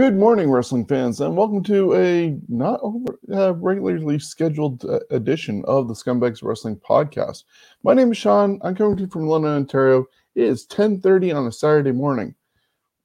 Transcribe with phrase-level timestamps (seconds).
[0.00, 5.62] Good morning, wrestling fans, and welcome to a not over, uh, regularly scheduled uh, edition
[5.66, 7.44] of the Scumbags Wrestling Podcast.
[7.82, 8.58] My name is Sean.
[8.64, 10.06] I'm coming to you from London, Ontario.
[10.34, 12.34] It is 10:30 on a Saturday morning.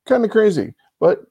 [0.06, 1.26] Kind of crazy, but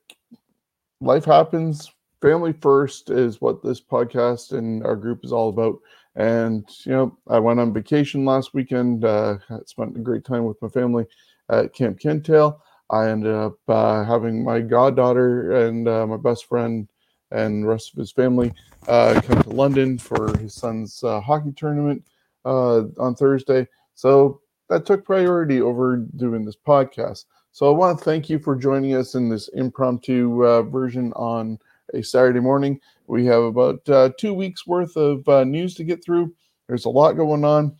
[1.00, 1.90] life happens.
[2.20, 5.78] Family first is what this podcast and our group is all about.
[6.14, 9.06] And you know, I went on vacation last weekend.
[9.06, 11.06] Uh, spent a great time with my family
[11.48, 12.60] at Camp Kintail.
[12.90, 16.88] I ended up uh, having my goddaughter and uh, my best friend
[17.30, 18.52] and rest of his family
[18.88, 22.04] uh, come to London for his son's uh, hockey tournament
[22.44, 23.66] uh, on Thursday.
[23.94, 27.24] So that took priority over doing this podcast.
[27.52, 31.58] So I want to thank you for joining us in this impromptu uh, version on
[31.94, 32.80] a Saturday morning.
[33.06, 36.34] We have about two weeks worth of news to get through.
[36.68, 37.76] There's a lot going on.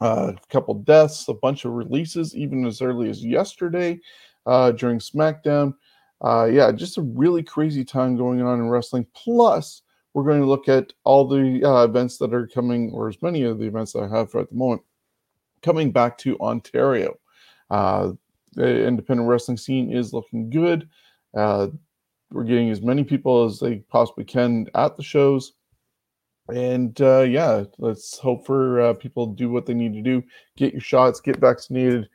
[0.00, 4.00] a couple deaths, a bunch of releases, even as early as yesterday
[4.46, 5.74] uh, during SmackDown.
[6.22, 9.06] Uh, yeah, just a really crazy time going on in wrestling.
[9.14, 9.82] Plus,
[10.14, 13.42] we're going to look at all the uh, events that are coming, or as many
[13.42, 14.82] of the events that I have at the moment,
[15.62, 17.18] coming back to Ontario.
[17.70, 18.12] Uh,
[18.52, 20.88] the independent wrestling scene is looking good.
[21.36, 21.68] Uh,
[22.30, 25.52] we're getting as many people as they possibly can at the shows.
[26.48, 30.22] And uh, yeah, let's hope for uh, people do what they need to do,
[30.56, 32.08] get your shots, get vaccinated,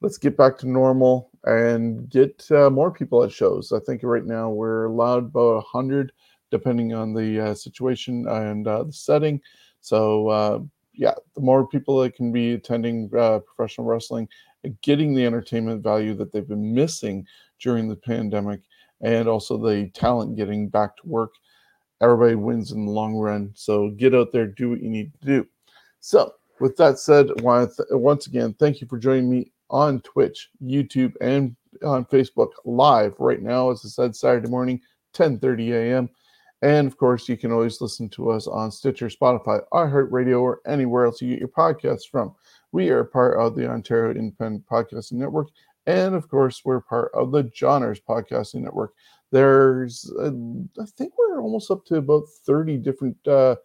[0.00, 3.72] let's get back to normal and get uh, more people at shows.
[3.72, 6.12] I think right now we're allowed about 100,
[6.50, 9.40] depending on the uh, situation and uh, the setting.
[9.80, 10.60] So, uh,
[10.94, 14.28] yeah, the more people that can be attending uh, professional wrestling,
[14.82, 17.26] getting the entertainment value that they've been missing
[17.60, 18.60] during the pandemic,
[19.00, 21.34] and also the talent getting back to work,
[22.02, 23.52] everybody wins in the long run.
[23.54, 25.46] So, get out there, do what you need to do.
[26.00, 31.56] So, with that said, once again, thank you for joining me on Twitch, YouTube, and
[31.84, 34.80] on Facebook live right now, as I said, Saturday morning,
[35.14, 36.10] 10:30 a.m.
[36.62, 41.04] And of course, you can always listen to us on Stitcher, Spotify, iHeartRadio, or anywhere
[41.04, 42.34] else you get your podcasts from.
[42.72, 45.48] We are part of the Ontario Independent Podcasting Network,
[45.86, 48.92] and of course, we're part of the Johners Podcasting Network.
[49.30, 50.30] There's, uh,
[50.80, 53.56] I think we're almost up to about 30 different uh,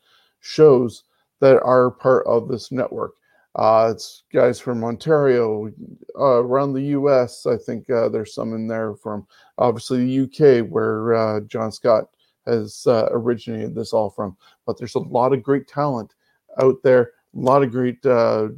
[0.41, 1.03] shows
[1.39, 3.13] that are part of this network.
[3.55, 5.71] Uh, it's guys from Ontario,
[6.17, 7.45] uh, around the U.S.
[7.45, 9.27] I think uh, there's some in there from
[9.59, 10.61] obviously the U.K.
[10.61, 12.05] where uh, John Scott
[12.47, 14.35] has uh, originated this all from.
[14.65, 16.15] But there's a lot of great talent
[16.59, 18.49] out there, a lot of great uh,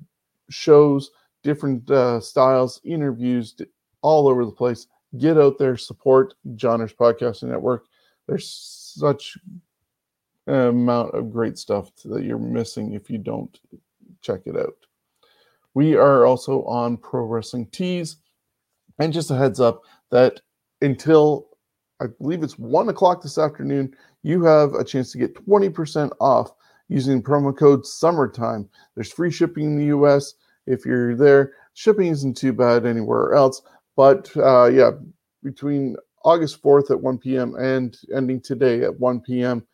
[0.49, 1.11] shows,
[1.43, 1.89] different
[2.23, 3.55] styles, interviews,
[4.01, 4.87] all over the place.
[5.17, 7.85] Get out there, support Johners Podcasting Network.
[8.27, 9.37] There's such
[10.47, 13.59] amount of great stuff that you're missing if you don't
[14.21, 14.84] check it out.
[15.75, 18.17] We are also on Pro Wrestling Tees.
[18.97, 20.39] And just a heads up that
[20.81, 21.49] until
[22.01, 23.93] I believe it's one o'clock this afternoon,
[24.23, 26.51] you have a chance to get 20% off
[26.87, 28.69] using promo code summertime.
[28.95, 30.35] There's free shipping in the US
[30.65, 31.53] if you're there.
[31.73, 33.61] Shipping isn't too bad anywhere else.
[33.97, 34.91] But uh, yeah,
[35.43, 37.55] between August 4th at 1 p.m.
[37.55, 39.65] and ending today at 1 p.m.,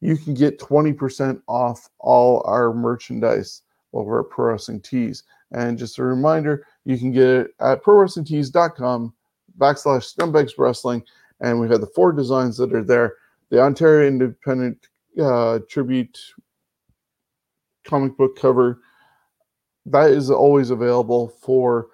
[0.00, 3.62] you can get 20% off all our merchandise
[3.92, 5.24] over at Pro Wrestling Tees.
[5.52, 9.12] And just a reminder, you can get it at prowrestlingtees.com
[9.58, 11.02] backslash scumbags wrestling.
[11.40, 13.14] And we have the four designs that are there.
[13.50, 14.88] The Ontario Independent
[15.20, 16.18] uh, Tribute
[17.84, 18.80] comic book cover.
[19.86, 21.88] That is always available for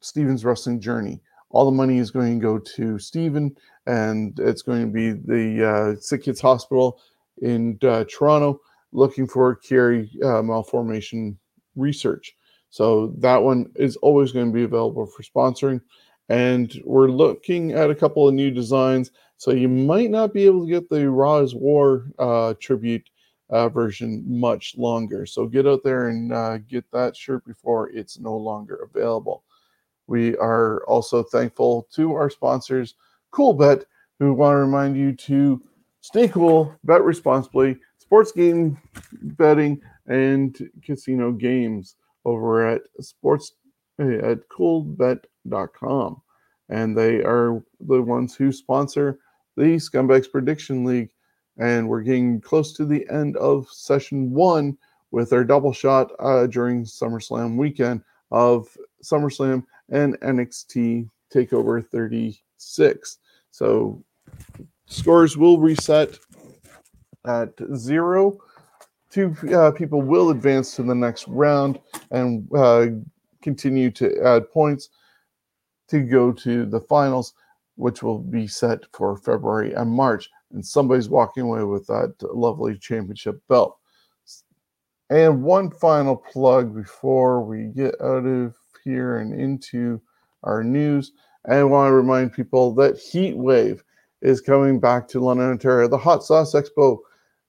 [0.00, 1.22] Steven's Wrestling Journey.
[1.50, 3.56] All the money is going to go to Steven,
[3.86, 7.00] and it's going to be the uh, Sick Kids Hospital
[7.40, 8.60] in uh, Toronto
[8.94, 11.38] looking for Chiari uh, malformation
[11.76, 12.34] research.
[12.70, 15.80] So that one is always going to be available for sponsoring.
[16.28, 19.10] And we're looking at a couple of new designs.
[19.36, 23.08] So you might not be able to get the Raw War uh, tribute
[23.50, 25.26] uh, version much longer.
[25.26, 29.44] So get out there and uh, get that shirt before it's no longer available.
[30.06, 32.94] We are also thankful to our sponsors,
[33.32, 33.84] Coolbet,
[34.18, 35.62] who want to remind you to
[36.00, 37.78] stay cool, bet responsibly,
[38.14, 38.78] sports game
[39.12, 43.54] betting and casino games over at sports
[43.98, 46.22] at coolbet.com.
[46.68, 49.18] And they are the ones who sponsor
[49.56, 51.10] the Scumbags Prediction League.
[51.58, 54.78] And we're getting close to the end of session one
[55.10, 58.00] with our double shot uh, during SummerSlam weekend
[58.30, 58.68] of
[59.02, 63.18] SummerSlam and NXT TakeOver 36.
[63.50, 64.04] So
[64.86, 66.16] scores will reset
[67.26, 68.38] at zero.
[69.10, 71.78] Two uh, people will advance to the next round
[72.10, 72.86] and uh,
[73.42, 74.88] continue to add points
[75.88, 77.34] to go to the finals.
[77.76, 80.30] which will be set for February and March.
[80.52, 83.76] And somebody's walking away with that lovely championship belt.
[85.10, 88.54] And one final plug before we get out of
[88.84, 90.00] here and into
[90.44, 91.12] our news.
[91.48, 93.82] I want to remind people that Heat Wave
[94.22, 97.00] is coming back to London, Ontario, the Hot Sauce Expo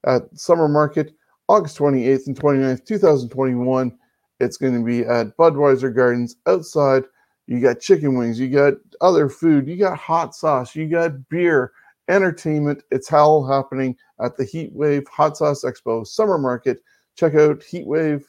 [0.05, 1.13] at Summer Market,
[1.47, 3.97] August 28th and 29th, 2021.
[4.39, 7.03] It's going to be at Budweiser Gardens outside.
[7.47, 11.71] You got chicken wings, you got other food, you got hot sauce, you got beer,
[12.07, 12.83] entertainment.
[12.91, 16.79] It's all happening at the Heat Wave Hot Sauce Expo Summer Market.
[17.15, 18.27] Check out Heat Wave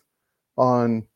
[0.57, 1.07] on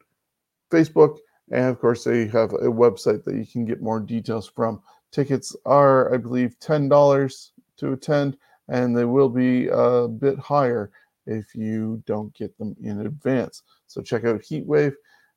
[0.70, 1.18] Facebook.
[1.50, 4.80] And of course, they have a website that you can get more details from.
[5.10, 8.36] Tickets are, I believe, $10 to attend,
[8.70, 10.90] and they will be a bit higher
[11.26, 13.62] if you don't get them in advance.
[13.86, 14.94] So check out Heatwave.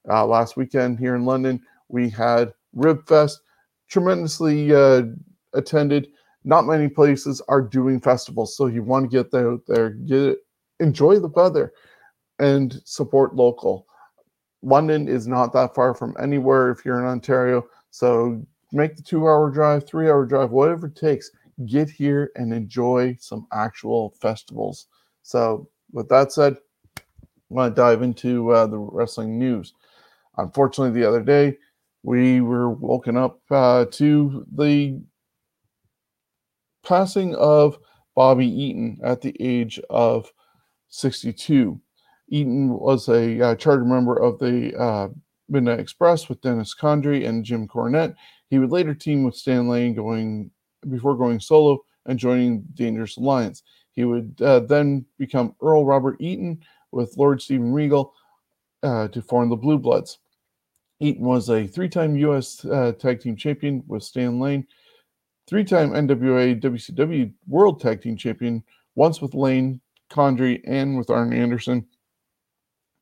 [0.09, 3.37] Uh, last weekend here in London, we had Ribfest,
[3.89, 5.03] tremendously uh,
[5.53, 6.09] attended.
[6.43, 10.37] Not many places are doing festivals, so you want to get out there, get
[10.79, 11.73] enjoy the weather,
[12.39, 13.87] and support local.
[14.61, 18.41] London is not that far from anywhere if you're in Ontario, so
[18.71, 21.31] make the two-hour drive, three-hour drive, whatever it takes.
[21.65, 24.87] Get here and enjoy some actual festivals.
[25.21, 26.57] So with that said,
[26.97, 27.01] I
[27.49, 29.73] want to dive into uh, the wrestling news.
[30.37, 31.57] Unfortunately, the other day,
[32.01, 34.99] we were woken up uh, to the
[36.83, 37.77] passing of
[38.15, 40.31] Bobby Eaton at the age of
[40.89, 41.79] 62.
[42.29, 45.09] Eaton was a uh, charter member of the uh,
[45.49, 48.15] Midnight Express with Dennis Condrey and Jim Cornette.
[48.49, 50.51] He would later team with Stan Lane going
[50.89, 53.63] before going solo and joining Dangerous Alliance.
[53.93, 58.13] He would uh, then become Earl Robert Eaton with Lord Steven Regal
[58.81, 60.19] uh, to form the Blue Bloods.
[60.99, 62.63] Eaton was a three-time U.S.
[62.65, 64.65] Uh, Tag Team Champion with Stan Lane,
[65.47, 68.63] three-time NWA WCW World Tag Team Champion,
[68.95, 71.85] once with Lane, Condrey, and with Arn Anderson.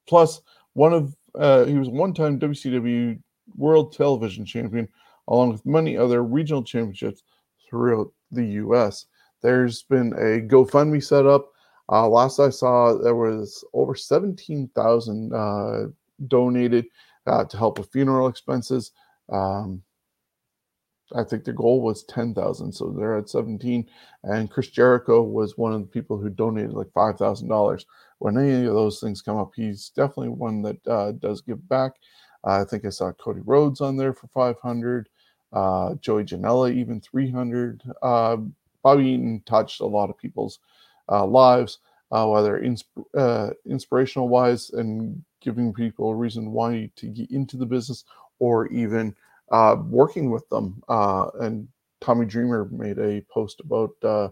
[0.08, 0.42] Plus,
[0.74, 3.22] one of uh, he was one-time WCW
[3.56, 4.88] World Television Champion,
[5.28, 7.24] along with many other regional championships
[7.72, 9.08] throughout the U.S.
[9.42, 11.52] There's been a GoFundMe set up.
[11.92, 15.88] Uh, last I saw, there was over 17,000 uh,
[16.28, 16.86] donated
[17.26, 18.92] uh, to help with funeral expenses.
[19.32, 19.82] Um,
[21.14, 23.88] I think the goal was 10,000, so they're at 17.
[24.24, 27.86] And Chris Jericho was one of the people who donated like $5,000.
[28.20, 31.94] When any of those things come up, he's definitely one that uh, does give back.
[32.44, 35.10] I think I saw Cody Rhodes on there for 500.
[35.54, 37.82] Uh, Joey Janela even 300.
[38.02, 38.38] Uh,
[38.84, 40.60] Bobby Eaton touched a lot of people's
[41.10, 41.80] uh, lives,
[42.12, 47.58] uh, whether insp- uh, inspirational wise and giving people a reason why to get into
[47.58, 48.06] the business,
[48.40, 49.14] or even
[49.52, 50.82] uh, working with them.
[50.88, 51.68] Uh, and
[52.00, 54.30] Tommy Dreamer made a post about uh,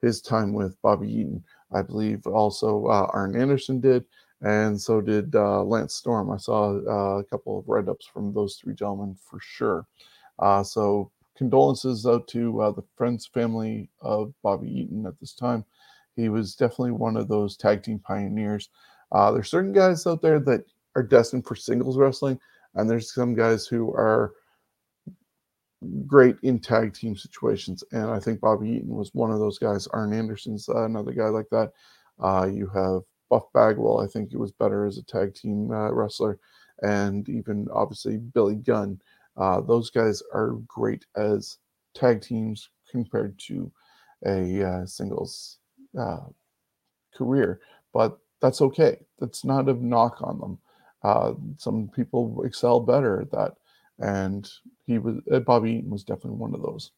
[0.00, 1.44] his time with Bobby Eaton.
[1.72, 4.04] I believe also Arn Anderson did,
[4.40, 6.30] and so did Lance Storm.
[6.30, 9.86] I saw a couple of write ups from those three gentlemen for sure.
[10.64, 15.64] So condolences out to uh, the friends, family of Bobby Eaton at this time.
[16.16, 18.70] He was definitely one of those tag team pioneers.
[19.12, 20.64] Uh, there's certain guys out there that
[20.96, 22.40] are destined for singles wrestling,
[22.74, 24.32] and there's some guys who are
[26.06, 27.84] great in tag team situations.
[27.92, 29.86] And I think Bobby Eaton was one of those guys.
[29.88, 31.72] Arn Anderson's uh, another guy like that.
[32.18, 34.00] Uh, you have Buff Bagwell.
[34.00, 36.38] I think he was better as a tag team uh, wrestler,
[36.82, 39.00] and even obviously Billy Gunn.
[39.36, 41.58] Uh, those guys are great as
[41.94, 43.70] tag teams compared to
[44.24, 45.58] a uh, singles
[45.98, 46.24] uh,
[47.14, 47.60] career,
[47.92, 48.98] but that's okay.
[49.18, 50.58] That's not a knock on them.
[51.02, 53.54] Uh, some people excel better at that,
[53.98, 54.50] and
[54.86, 56.92] he was uh, Bobby Eaton was definitely one of those.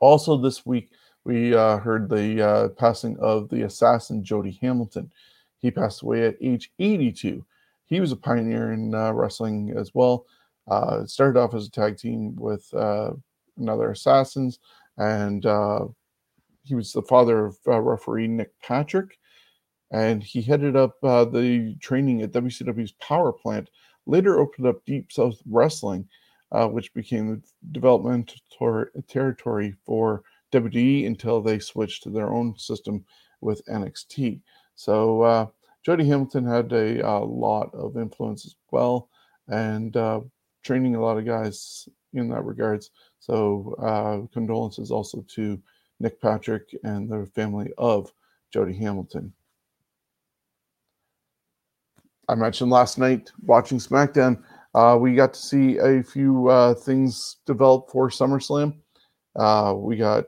[0.00, 0.90] Also, this week
[1.24, 5.12] we uh, heard the passing of the assassin Jody Hamilton.
[5.58, 7.44] He passed away at age 82.
[7.84, 10.26] He was a pioneer in wrestling as well.
[10.68, 13.10] Uh, started off as a tag team with uh,
[13.58, 14.58] another Assassins,
[14.96, 15.86] and uh,
[16.62, 19.18] he was the father of uh, referee Nick Patrick,
[19.90, 23.70] and he headed up uh, the training at WCW's Power Plant.
[24.06, 26.08] Later, opened up Deep South Wrestling,
[26.52, 27.42] uh, which became the
[27.72, 28.34] development
[29.08, 33.04] territory for WWE until they switched to their own system
[33.40, 34.40] with NXT.
[34.74, 35.50] So
[35.84, 39.08] Jody Hamilton had a, a, lot of influence as well,
[39.48, 40.20] and uh,
[40.62, 42.90] training a lot of guys in that regards.
[43.18, 45.60] So uh, condolences also to
[46.00, 48.12] Nick Patrick and the family of
[48.52, 49.32] Jody Hamilton.
[52.28, 54.42] I mentioned last night watching SmackDown,
[54.74, 58.74] uh, we got to see a few uh, things develop for SummerSlam.
[59.36, 60.26] Uh, we got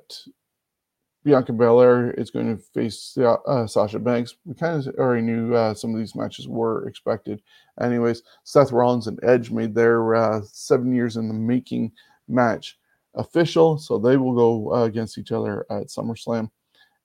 [1.25, 4.37] Bianca Belair is going to face uh, Sasha Banks.
[4.45, 7.41] We kind of already knew uh, some of these matches were expected.
[7.81, 11.93] Anyways, Seth Rollins and Edge made their uh, seven years in the making
[12.29, 12.79] match
[13.15, 16.51] official, so they will go uh, against each other at SummerSlam.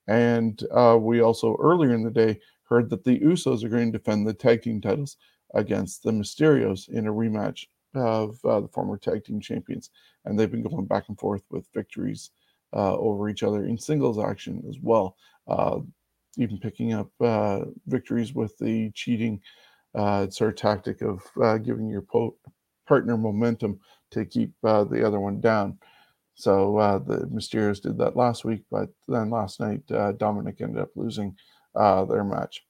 [0.06, 3.98] And uh, we also earlier in the day heard that the Usos are going to
[3.98, 5.16] defend the tag team titles
[5.54, 9.90] against the Mysterios in a rematch of uh, the former tag team champions,
[10.24, 12.30] and they've been going back and forth with victories
[12.72, 15.16] uh, over each other in singles action as well,
[15.48, 15.78] uh,
[16.36, 19.40] even picking up uh, victories with the cheating
[19.94, 22.36] uh, sort of tactic of uh, giving your po-
[22.86, 23.78] partner momentum
[24.10, 25.78] to keep the other one down.
[26.34, 29.86] So the Mysterios did that last week, but then last night
[30.18, 31.36] Dominic ended up losing
[31.74, 32.64] their match.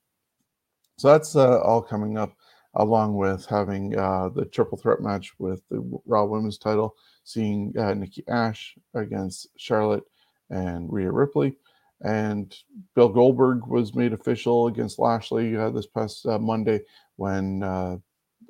[0.99, 2.35] So that's all coming up
[2.75, 6.95] along with having uh, the triple threat match with the Raw Women's title,
[7.33, 10.05] seeing uh, Nikki Ash against Charlotte
[10.51, 11.57] and Rhea Ripley.
[12.03, 12.55] And
[12.95, 16.81] Bill Goldberg was made official against Lashley uh, this past uh, Monday
[17.17, 17.97] when uh,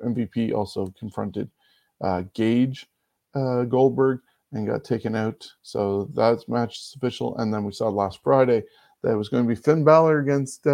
[0.03, 1.49] MVP also confronted
[2.01, 2.87] uh, Gage
[3.33, 4.21] Goldberg
[4.53, 5.47] and got taken out.
[5.61, 7.37] So that match is official.
[7.37, 8.63] And then we saw last Friday
[9.03, 10.65] that was going to be Finn Balor against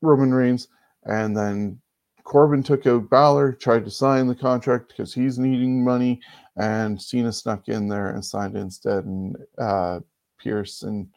[0.00, 0.68] Roman Reigns
[1.04, 1.80] and then
[2.24, 6.20] Corbin took out Balor, tried to sign the contract because he's needing money,
[6.56, 9.04] and Cena snuck in there and signed instead.
[9.04, 10.00] And uh,
[10.42, 11.08] Pearce and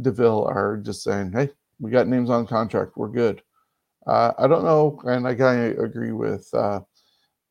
[0.00, 2.96] Deville are just saying, "Hey, we got names on contract.
[2.96, 3.42] We're good."
[4.06, 6.80] Uh, I don't know, and I kind of agree with uh,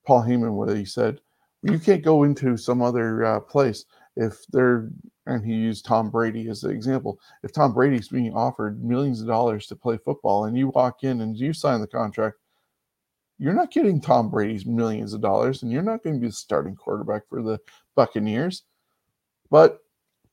[0.06, 1.20] Paul Heyman what he said.
[1.64, 4.90] You can't go into some other uh, place if they're
[5.28, 7.20] and he used Tom Brady as an example.
[7.44, 11.22] If Tom Brady's being offered millions of dollars to play football and you walk in
[11.22, 12.38] and you sign the contract,
[13.38, 16.34] you're not getting Tom Brady's millions of dollars and you're not going to be the
[16.34, 17.60] starting quarterback for the
[17.96, 18.64] Buccaneers.
[19.50, 19.80] But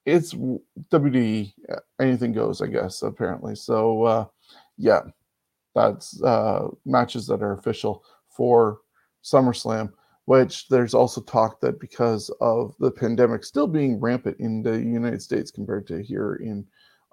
[0.07, 1.53] it's WWE,
[2.01, 3.55] anything goes, I guess, apparently.
[3.55, 4.27] So, uh,
[4.77, 5.03] yeah,
[5.75, 8.81] that's uh, matches that are official for
[9.23, 9.93] SummerSlam
[10.27, 15.21] which there's also talk that because of the pandemic still being rampant in the United
[15.21, 16.67] States compared to here in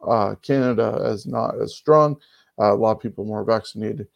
[0.07, 2.15] uh, Canada as not as strong,
[2.59, 4.07] uh, a lot of people more vaccinated.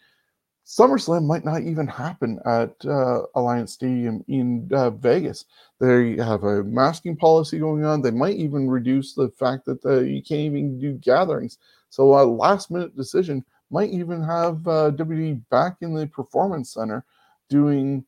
[0.65, 5.45] SummerSlam might not even happen at uh, Alliance Stadium in uh, Vegas.
[5.79, 8.01] They have a masking policy going on.
[8.01, 11.59] They might even reduce the fact that you can't even do gatherings.
[11.91, 17.05] So a last minute decision might even have uh, WWE back in the Performance Center
[17.47, 18.03] doing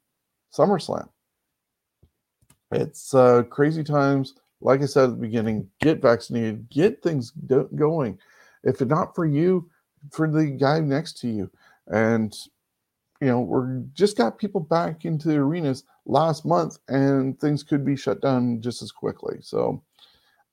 [0.52, 1.08] SummerSlam.
[2.72, 4.34] It's uh, crazy times.
[4.62, 8.18] Like I said at the beginning, get vaccinated, get things do- going.
[8.64, 9.70] If it's not for you,
[10.12, 11.52] for the guy next to you.
[11.88, 12.36] And,
[13.22, 17.86] you know, we're just got people back into the arenas last month and things could
[17.86, 19.38] be shut down just as quickly.
[19.41, 19.82] So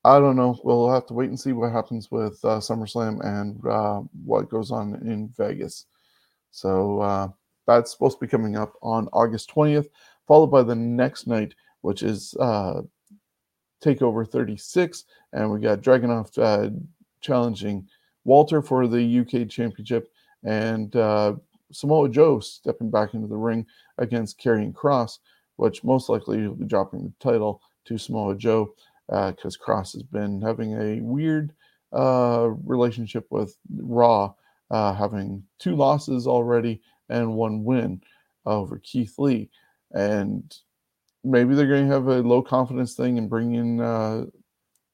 [0.03, 0.59] I don't know.
[0.63, 4.71] We'll have to wait and see what happens with uh, SummerSlam and uh, what goes
[4.71, 5.85] on in Vegas.
[6.51, 7.27] So, uh,
[7.65, 9.87] that's supposed to be coming up on August 20th,
[10.27, 12.81] followed by the next night, which is uh,
[13.83, 15.05] Takeover 36.
[15.33, 16.69] And we got Dragunov uh,
[17.21, 17.87] challenging
[18.23, 20.11] Walter for the UK Championship
[20.45, 21.35] and uh,
[21.71, 23.65] Samoa Joe stepping back into the ring
[23.97, 25.19] against Karrion Kross,
[25.57, 28.73] which most likely he'll be dropping the title to Samoa Joe
[29.07, 31.53] because uh, Kross has been having a weird
[31.93, 34.33] uh, relationship with Raw,
[34.71, 38.01] uh, having two losses already and one win
[38.45, 39.49] over Keith Lee.
[39.91, 40.55] And
[41.23, 44.25] maybe they're going to have a low confidence thing and bring in uh,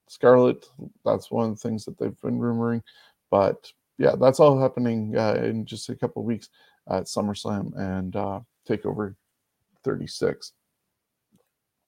[0.08, 0.66] Scarlett.
[1.06, 2.82] That's one of the things that they've been rumoring.
[3.30, 6.50] But yeah, that's all happening uh, in just a couple weeks
[6.90, 9.16] at SummerSlam and uh, Takeover
[9.84, 10.54] 36.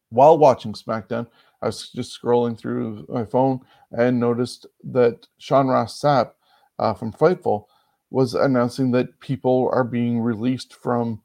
[0.10, 1.26] While watching SmackDown,
[1.64, 6.34] I was just scrolling through my phone and noticed that Sean Ross Sapp
[6.78, 7.66] uh, from Fightful
[8.12, 11.20] was announcing that people are being released from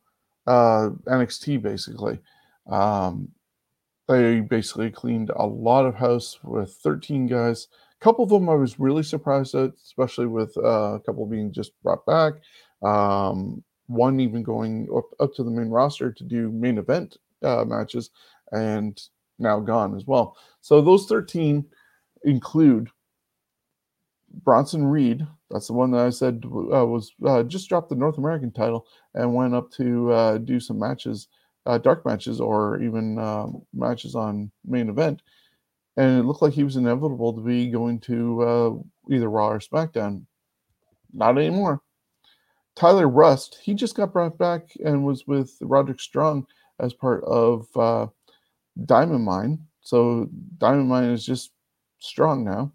[0.47, 2.18] uh, NXT basically.
[2.66, 3.28] Um,
[4.09, 7.68] they basically cleaned a lot of house with 13 guys.
[8.00, 11.73] Couple of them I was really surprised at, especially with uh, a couple being just
[11.83, 12.35] brought back.
[12.83, 17.64] Um, one even going up, up to the main roster to do main event uh,
[17.64, 18.11] matches
[18.52, 19.00] and
[19.38, 20.37] now gone as well.
[20.61, 21.64] So those 13
[22.25, 22.90] include
[24.45, 28.19] Bronson Reed, that's the one that I said uh, was uh, just dropped the North
[28.19, 31.28] American title and went up to uh, do some matches,
[31.67, 35.23] uh, dark matches, or even um, matches on main event.
[35.99, 39.59] And it looked like he was inevitable to be going to uh, either Raw or
[39.59, 40.23] SmackDown.
[41.12, 41.83] Not anymore.
[42.76, 46.47] Tyler Rust, he just got brought back and was with Roderick Strong
[46.78, 48.07] as part of uh,
[48.87, 49.59] Diamond Mine.
[49.81, 50.28] So
[50.59, 51.50] Diamond Mine is just
[51.99, 52.73] strong now.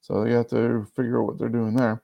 [0.00, 2.02] So you have to figure out what they're doing there.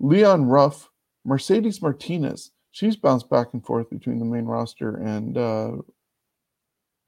[0.00, 0.90] Leon Ruff,
[1.24, 2.50] Mercedes Martinez.
[2.72, 5.72] She's bounced back and forth between the main roster and uh,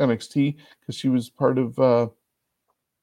[0.01, 2.07] NXT because she was part of, uh,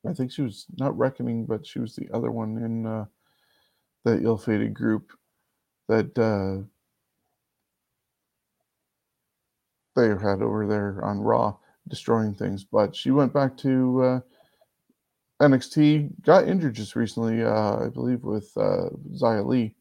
[0.08, 3.06] I think she was not Reckoning, but she was the other one in uh,
[4.04, 5.12] the ill fated group
[5.88, 6.66] that uh,
[9.96, 11.56] they had over there on Raw,
[11.88, 12.64] destroying things.
[12.64, 14.20] But she went back to uh,
[15.42, 19.76] NXT, got injured just recently, uh, I believe, with uh, Xia Li.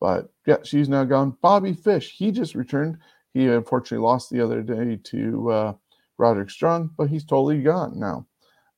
[0.00, 1.36] But yeah, she's now gone.
[1.42, 2.98] Bobby Fish, he just returned.
[3.34, 5.74] He unfortunately lost the other day to uh,
[6.18, 8.26] Roderick Strong, but he's totally gone now.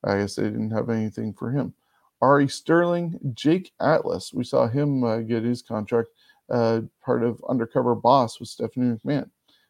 [0.05, 1.75] I guess they didn't have anything for him.
[2.21, 6.09] Ari Sterling, Jake Atlas, we saw him uh, get his contract,
[6.51, 9.29] uh, part of Undercover Boss with Stephanie McMahon.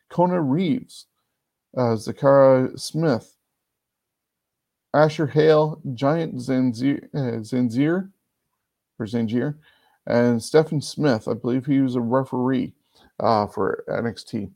[0.09, 1.07] Kona Reeves,
[1.77, 3.37] uh, Zechariah Smith,
[4.93, 8.11] Asher Hale, Giant Zanjeer, uh, Zanjeer
[8.99, 9.57] or
[10.07, 11.27] and Stephon Smith.
[11.27, 12.73] I believe he was a referee
[13.21, 14.51] uh, for NXT.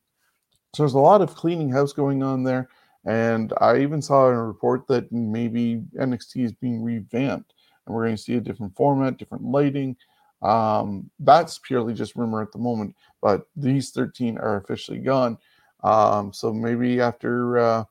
[0.74, 2.68] So there's a lot of cleaning house going on there.
[3.04, 7.54] And I even saw in a report that maybe NXT is being revamped
[7.88, 9.96] and we're going to see a different format, different lighting.
[10.42, 15.38] Um, that's purely just rumor at the moment, but these 13 are officially gone.
[15.82, 17.84] Um, so maybe after uh,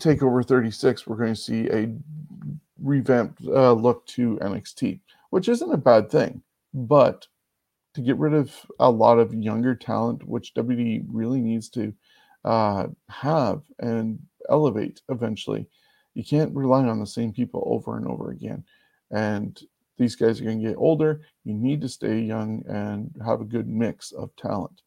[0.00, 1.94] Takeover 36, we're going to see a
[2.82, 6.42] revamped uh, look to NXT, which isn't a bad thing.
[6.74, 7.26] But
[7.94, 11.94] to get rid of a lot of younger talent, which WWE really needs to
[12.44, 15.66] uh, have and elevate eventually,
[16.14, 18.64] you can't rely on the same people over and over again.
[19.10, 19.60] And
[19.98, 21.22] these guys are going to get older.
[21.44, 24.82] You need to stay young and have a good mix of talent.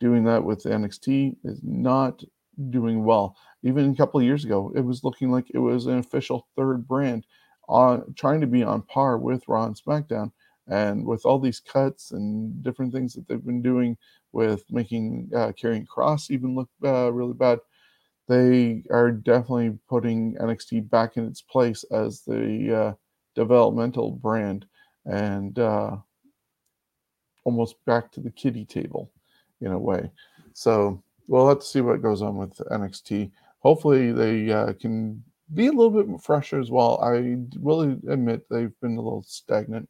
[0.00, 2.22] Doing that with NXT is not
[2.70, 3.36] doing well.
[3.62, 6.88] Even a couple of years ago, it was looking like it was an official third
[6.88, 7.26] brand
[7.68, 10.32] on trying to be on par with Raw and SmackDown.
[10.70, 13.96] And with all these cuts and different things that they've been doing
[14.32, 17.58] with making uh, Karrion Kross even look uh, really bad,
[18.28, 22.92] they are definitely putting NXT back in its place as the uh,
[23.34, 24.64] developmental brand
[25.06, 25.96] and uh,
[27.42, 29.10] almost back to the kiddie table
[29.60, 30.08] in a way.
[30.52, 33.32] So we'll have to see what goes on with NXT.
[33.58, 37.00] Hopefully, they uh, can be a little bit fresher as well.
[37.02, 39.88] I will admit they've been a little stagnant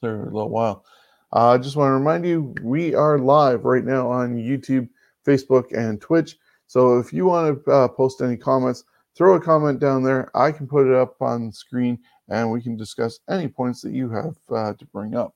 [0.00, 0.84] there a little while.
[1.32, 4.88] I uh, just want to remind you we are live right now on YouTube,
[5.26, 6.36] Facebook, and Twitch.
[6.66, 8.84] So if you want to uh, post any comments,
[9.14, 10.30] throw a comment down there.
[10.36, 14.08] I can put it up on screen and we can discuss any points that you
[14.10, 15.34] have uh, to bring up.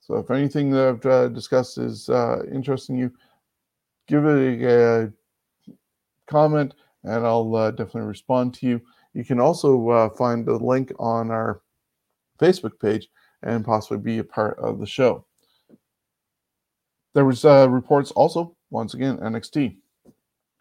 [0.00, 3.12] So if anything that I've uh, discussed is uh, interesting you,
[4.06, 5.12] give it a, a
[6.26, 8.80] comment and I'll uh, definitely respond to you.
[9.12, 11.60] You can also uh, find the link on our
[12.40, 13.08] Facebook page
[13.42, 15.24] and possibly be a part of the show.
[17.14, 19.76] There was uh, reports also, once again, NXT.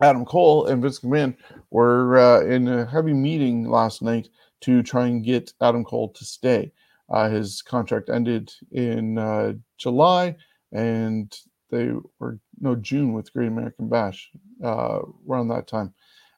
[0.02, 1.36] Adam Cole and Vince McMahon
[1.72, 4.30] were uh, in a heavy meeting last night
[4.62, 6.72] to try and get Adam Cole to stay.
[7.10, 10.36] Uh, his contract ended in uh, July,
[10.72, 11.34] and
[11.70, 14.32] they were no June with Great American Bash
[14.64, 15.94] uh, around that time,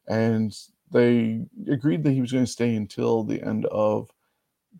[0.08, 0.56] and
[0.92, 4.10] they agreed that he was going to stay until the end of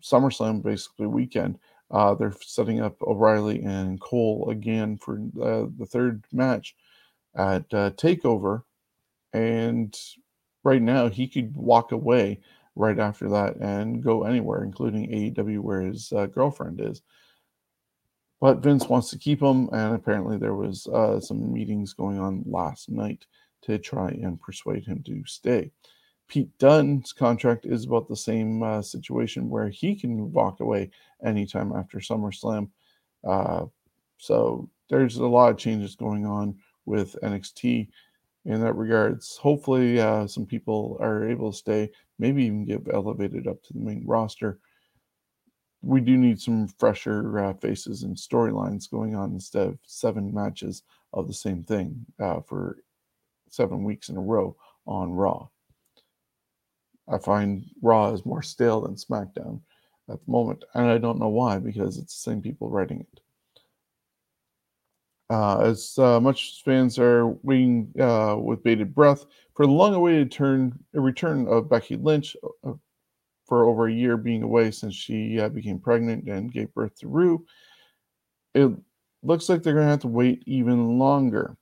[0.00, 1.58] SummerSlam, basically weekend.
[1.90, 6.74] Uh, they're setting up O'Reilly and Cole again for uh, the third match
[7.36, 8.62] at uh, Takeover,
[9.32, 9.96] and
[10.64, 12.40] right now he could walk away
[12.74, 17.02] right after that and go anywhere, including AEW, where his uh, girlfriend is.
[18.40, 22.44] But Vince wants to keep him, and apparently there was uh, some meetings going on
[22.46, 23.26] last night
[23.62, 25.70] to try and persuade him to stay.
[26.28, 30.90] Pete Dunne's contract is about the same uh, situation where he can walk away
[31.24, 32.68] anytime after SummerSlam.
[33.24, 33.66] Uh,
[34.18, 37.88] so there's a lot of changes going on with NXT
[38.44, 39.36] in that regards.
[39.36, 43.80] Hopefully, uh, some people are able to stay, maybe even get elevated up to the
[43.80, 44.58] main roster.
[45.82, 50.82] We do need some fresher uh, faces and storylines going on instead of seven matches
[51.12, 52.78] of the same thing uh, for
[53.48, 55.48] seven weeks in a row on Raw.
[57.08, 59.60] I find Raw is more stale than SmackDown
[60.08, 63.20] at the moment, and I don't know why because it's the same people writing it.
[65.28, 70.30] Uh, as uh, much as fans are waiting uh, with bated breath for the long-awaited
[70.30, 72.74] turn, return of Becky Lynch uh,
[73.44, 77.08] for over a year being away since she uh, became pregnant and gave birth to
[77.08, 77.44] Roux,
[78.54, 78.70] it
[79.22, 81.56] looks like they're going to have to wait even longer.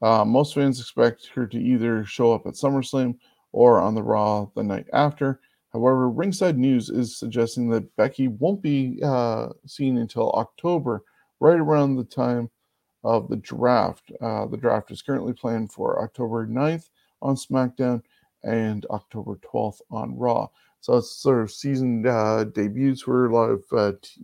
[0.00, 3.16] Uh, most fans expect her to either show up at SummerSlam
[3.52, 5.40] or on the Raw the night after.
[5.72, 11.02] However, Ringside News is suggesting that Becky won't be uh, seen until October,
[11.40, 12.50] right around the time
[13.04, 14.12] of the draft.
[14.20, 16.88] Uh, the draft is currently planned for October 9th
[17.20, 18.02] on SmackDown
[18.44, 20.48] and October 12th on Raw.
[20.80, 24.22] So it's sort of season uh, debuts for a lot of uh, t-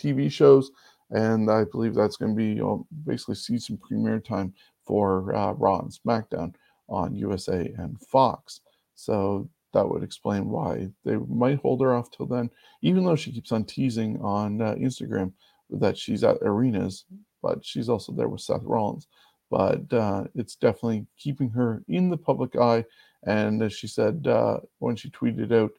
[0.00, 0.70] TV shows,
[1.10, 4.54] and I believe that's going to be you know, basically season premiere time
[4.86, 6.54] for uh, Raw and SmackDown
[6.88, 8.60] on USA and Fox.
[8.94, 12.50] So that would explain why they might hold her off till then,
[12.82, 15.32] even though she keeps on teasing on uh, Instagram
[15.70, 17.04] that she's at arenas,
[17.42, 19.06] but she's also there with Seth Rollins.
[19.50, 22.84] But uh, it's definitely keeping her in the public eye.
[23.24, 25.72] And as she said uh, when she tweeted out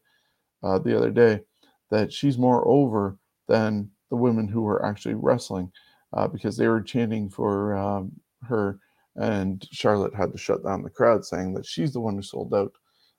[0.63, 1.41] uh, the other day,
[1.89, 3.17] that she's more over
[3.48, 5.72] than the women who were actually wrestling
[6.13, 8.12] uh, because they were chanting for um,
[8.43, 8.80] her.
[9.15, 12.54] And Charlotte had to shut down the crowd, saying that she's the one who sold
[12.54, 12.72] out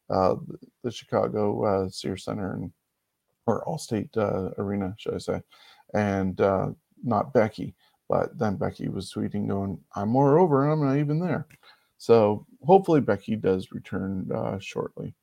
[0.09, 0.37] uh,
[0.83, 2.73] the Chicago uh, Sears Center and
[3.47, 5.43] or Allstate uh, Arena, should I say,
[5.95, 6.69] and uh,
[7.03, 7.75] not Becky.
[8.09, 11.47] But then Becky was tweeting, going, "I'm more over, and I'm not even there."
[11.99, 15.15] So hopefully Becky does return uh, shortly.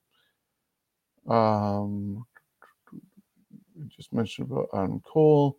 [1.27, 2.25] Um,
[3.88, 5.58] just mentioned about Adam Cole.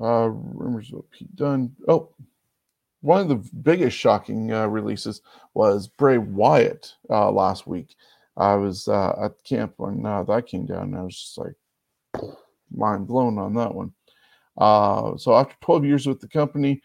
[0.00, 1.74] Uh, rumors about Pete Dunne.
[1.86, 2.10] Oh,
[3.04, 5.20] one of the biggest shocking uh, releases
[5.52, 7.96] was Bray Wyatt uh, last week.
[8.38, 11.54] I was uh, at camp when uh, that came down, and I was just like
[12.74, 13.92] mind blown on that one.
[14.56, 16.80] Uh, so after 12 years with the company,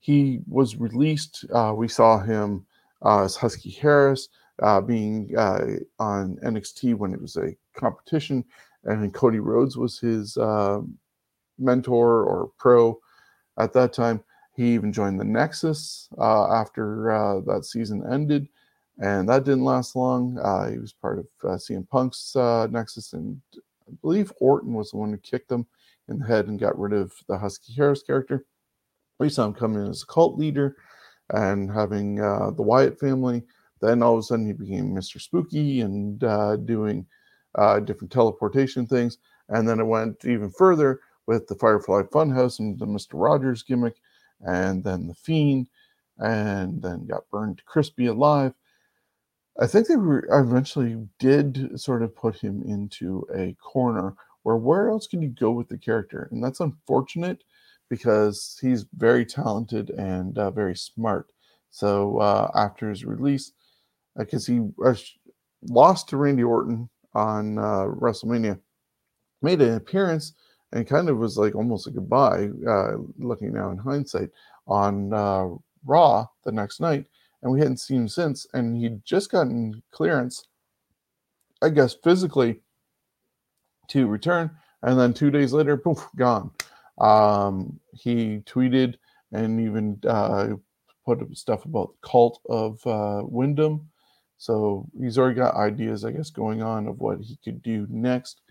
[0.00, 1.44] he was released.
[1.52, 2.64] Uh, we saw him
[3.04, 4.30] as Husky Harris
[4.86, 8.42] being on NXT when it was a competition,
[8.84, 10.38] and Cody Rhodes was his
[11.58, 12.98] mentor or pro
[13.58, 14.24] at that time.
[14.58, 18.48] He even joined the Nexus uh, after uh, that season ended,
[19.00, 20.36] and that didn't last long.
[20.36, 24.90] Uh, he was part of uh, CM Punk's uh, Nexus, and I believe Orton was
[24.90, 25.64] the one who kicked him
[26.08, 28.46] in the head and got rid of the Husky Harris character.
[29.20, 30.74] We saw him come in as a cult leader
[31.32, 33.44] and having uh, the Wyatt family.
[33.80, 35.20] Then all of a sudden he became Mr.
[35.20, 36.18] Spooky and
[36.66, 37.06] doing
[37.84, 39.18] different teleportation things.
[39.50, 43.10] And then it went even further with the Firefly Funhouse and the Mr.
[43.12, 43.94] Rogers gimmick
[44.40, 45.68] and then the Fiend,
[46.18, 48.54] and then got burned crispy alive.
[49.60, 55.06] I think they eventually did sort of put him into a corner where where else
[55.06, 56.28] can you go with the character?
[56.30, 57.42] And that's unfortunate
[57.90, 61.32] because he's very talented and uh, very smart.
[61.70, 63.52] So uh, after his release,
[64.16, 64.94] because he uh,
[65.62, 68.58] lost to Randy Orton on uh, WrestleMania,
[69.42, 70.32] made an appearance
[70.72, 74.30] and kind of was like almost a goodbye, uh, looking now in hindsight,
[74.66, 75.48] on uh,
[75.84, 77.06] Raw the next night.
[77.42, 78.46] And we hadn't seen him since.
[78.52, 80.46] And he'd just gotten clearance,
[81.62, 82.60] I guess, physically
[83.88, 84.50] to return.
[84.82, 86.50] And then two days later, poof, gone.
[86.98, 88.96] Um, he tweeted
[89.32, 90.54] and even uh,
[91.06, 93.88] put stuff about the cult of uh, Wyndham.
[94.36, 98.42] So he's already got ideas, I guess, going on of what he could do next.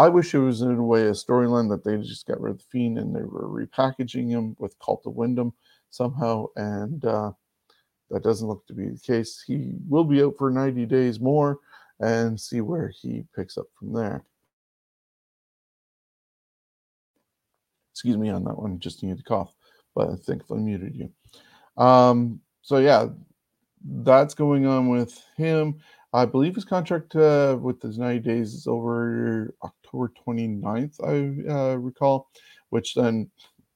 [0.00, 2.58] I wish it was in a way a storyline that they just got rid of
[2.58, 5.52] the Fiend and they were repackaging him with Cult of Wyndham
[5.90, 7.32] somehow, and uh,
[8.10, 9.44] that doesn't look to be the case.
[9.46, 11.58] He will be out for 90 days more
[11.98, 14.24] and see where he picks up from there.
[17.92, 19.54] Excuse me on that one, just needed to cough,
[19.94, 21.10] but I think I muted you.
[21.76, 23.08] Um, so yeah,
[23.84, 25.78] that's going on with him.
[26.12, 31.76] I believe his contract uh, with his 90 days is over October 29th, I uh,
[31.76, 32.28] recall,
[32.70, 33.30] which then,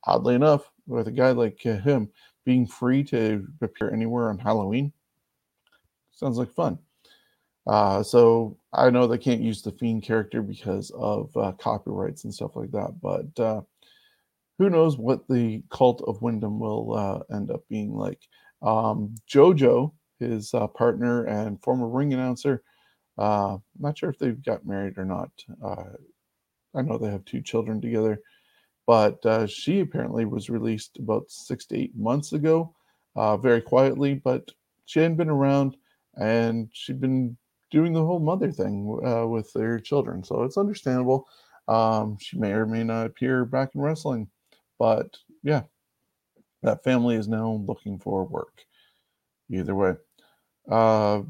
[0.05, 2.11] oddly enough, with a guy like uh, him
[2.45, 4.93] being free to appear anywhere on Halloween,
[6.13, 6.79] sounds like fun.
[7.67, 12.35] Uh, so I know they can't use the Fiend character because of uh, copyrights and
[12.35, 13.63] stuff like that, but uh,
[14.59, 18.21] who knows what the cult of Wyndham will end up being like.
[18.61, 22.63] Um, JoJo his uh, partner and former ring announcer.
[23.17, 25.31] Uh, not sure if they've got married or not.
[25.63, 25.85] Uh,
[26.75, 28.21] I know they have two children together,
[28.87, 32.75] but uh, she apparently was released about six to eight months ago,
[33.15, 34.15] uh, very quietly.
[34.15, 34.51] But
[34.87, 35.77] she hadn't been around,
[36.17, 37.37] and she'd been
[37.71, 41.27] doing the whole mother thing uh, with their children, so it's understandable.
[41.67, 44.29] Um, she may or may not appear back in wrestling,
[44.79, 45.63] but yeah,
[46.63, 48.65] that family is now looking for work.
[49.51, 49.95] Either way.
[50.71, 51.23] Uh,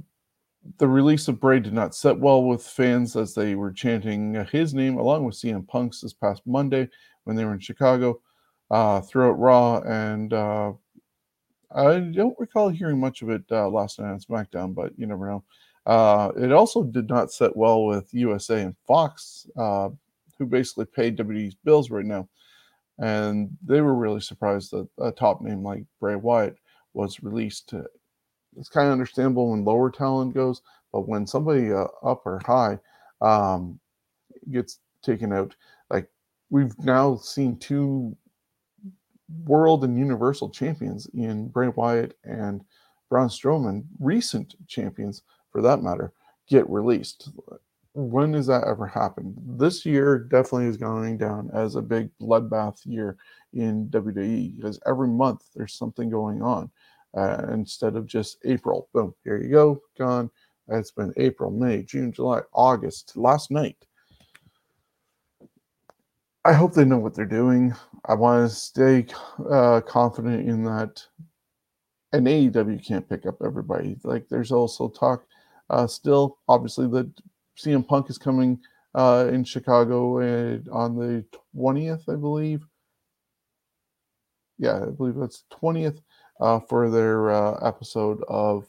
[0.79, 4.73] the release of Bray did not set well with fans as they were chanting his
[4.73, 6.89] name along with CM Punk's this past Monday
[7.25, 8.21] when they were in Chicago
[8.71, 9.81] uh, throughout Raw.
[9.81, 10.73] And uh,
[11.75, 15.29] I don't recall hearing much of it uh, last night on SmackDown, but you never
[15.29, 15.45] know.
[15.87, 19.91] Uh, it also did not set well with USA and Fox, uh,
[20.39, 22.27] who basically paid WWE's bills right now.
[22.99, 26.57] And they were really surprised that a top name like Bray Wyatt
[26.95, 27.75] was released.
[28.59, 30.63] It's kind of understandable when lower talent goes,
[30.93, 32.79] but when somebody uh, up or high
[33.21, 33.79] um,
[34.51, 35.55] gets taken out,
[35.91, 36.09] like
[36.51, 38.17] we've now seen two
[39.45, 42.63] world and universal champions in Bray Wyatt and
[43.11, 46.13] Braun Strowman, recent champions for that matter,
[46.49, 47.31] get released.
[47.95, 49.37] When has that ever happened?
[49.47, 53.17] This year definitely is going down as a big bloodbath year
[53.53, 56.71] in WWE because every month there's something going on
[57.17, 58.89] uh, instead of just April.
[58.93, 60.31] Boom, here you go, gone.
[60.69, 63.77] It's been April, May, June, July, August, last night.
[66.45, 67.75] I hope they know what they're doing.
[68.07, 69.07] I want to stay
[69.51, 71.03] uh, confident in that.
[72.13, 73.97] And AEW can't pick up everybody.
[74.05, 75.27] Like there's also talk
[75.71, 77.11] uh, still, obviously, that
[77.59, 78.61] CM Punk is coming
[78.95, 80.19] uh, in Chicago
[80.71, 81.25] on the
[81.57, 82.67] 20th, I believe.
[84.59, 86.01] Yeah, I believe that's 20th
[86.45, 88.67] uh, for their uh, episode of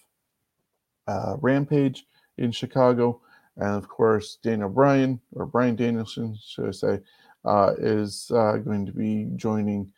[1.07, 2.05] uh, Rampage
[2.37, 3.19] in Chicago.
[3.57, 6.99] And of course, Daniel Bryan, or Bryan Danielson, should I say,
[7.43, 9.91] uh, is uh, going to be joining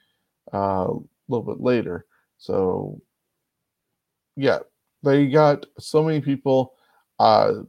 [0.52, 2.08] uh, a little bit later.
[2.40, 3.00] So,
[4.36, 4.60] yeah,
[5.04, 6.74] they got so many people,
[7.20, 7.64] a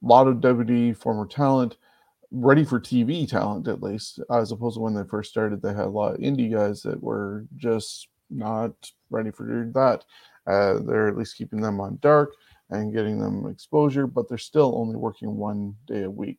[0.00, 1.76] lot of WWE former talent,
[2.30, 5.60] ready for TV talent at least, as opposed to when they first started.
[5.60, 8.72] They had a lot of indie guys that were just not
[9.10, 10.04] ready for that.
[10.46, 12.32] Uh, they're at least keeping them on dark
[12.70, 16.38] and getting them exposure, but they're still only working one day a week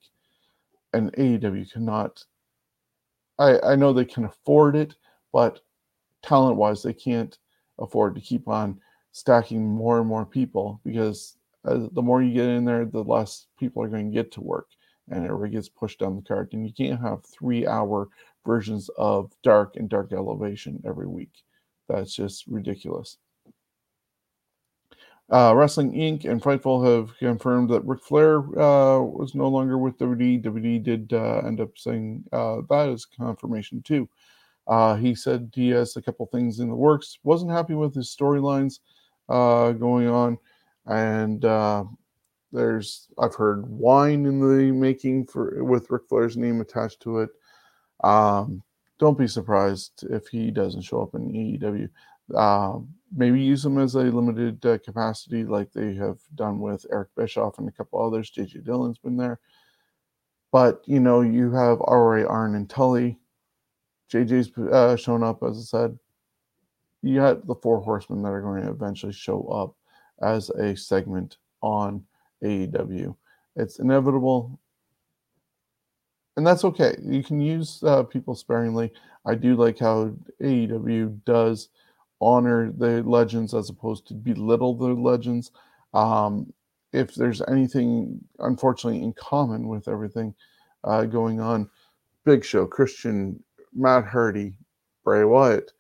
[0.94, 2.24] and AEW cannot.
[3.40, 4.96] I I know they can afford it,
[5.32, 5.62] but
[6.22, 7.38] talent wise, they can't
[7.80, 8.80] afford to keep on
[9.12, 13.48] stacking more and more people because uh, the more you get in there, the less
[13.60, 14.68] people are going to get to work,
[15.10, 16.54] and everybody gets pushed down the cart.
[16.54, 18.10] And you can't have three hour
[18.46, 21.44] versions of Dark and Dark Elevation every week.
[21.88, 23.18] That's just ridiculous.
[25.32, 26.26] Uh, Wrestling Inc.
[26.26, 30.44] and Fightful have confirmed that Ric Flair uh, was no longer with WWE.
[30.44, 34.08] WWE did uh, end up saying uh, that is confirmation too.
[34.68, 37.20] Uh, he said he has a couple things in the works.
[37.24, 38.80] Wasn't happy with his storylines
[39.30, 40.38] uh, going on,
[40.86, 41.42] and
[42.52, 47.30] there's I've heard wine in the making for with Ric Flair's name attached to it.
[48.04, 48.62] Um,
[49.00, 51.90] don't be surprised if he doesn't show up in AEW.
[52.38, 57.10] Um, maybe use him as a limited uh, capacity, like they have done with Eric
[57.16, 58.32] Bischoff and a couple others.
[58.32, 59.40] JJ Dillon's been there.
[60.52, 63.18] But, you know, you have RA Arn and Tully.
[64.12, 66.00] JJ's uh, shown up, as I said.
[67.02, 69.76] You got the four horsemen that are going to eventually show up
[70.22, 72.06] as a segment on
[72.44, 73.16] AEW.
[73.56, 74.60] It's inevitable.
[76.36, 76.96] And that's okay.
[77.04, 78.92] You can use uh, people sparingly.
[79.26, 81.70] I do like how AEW does
[82.20, 85.52] honor the legends as opposed to belittle the legends.
[85.94, 86.52] Um,
[86.92, 90.34] if there's anything, unfortunately, in common with everything
[90.84, 91.70] uh, going on,
[92.26, 93.44] Big Show, Christian,
[93.74, 94.58] Matt Hardy,
[95.04, 95.72] Bray Wyatt,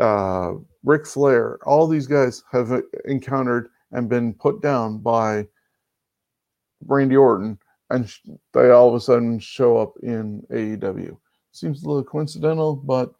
[0.00, 5.46] uh, Ric Flair, all these guys have uh, encountered and been put down by
[6.86, 7.58] Randy Orton,
[7.90, 8.12] and
[8.52, 11.16] they all of a sudden show up in AEW.
[11.52, 13.14] Seems a little coincidental, but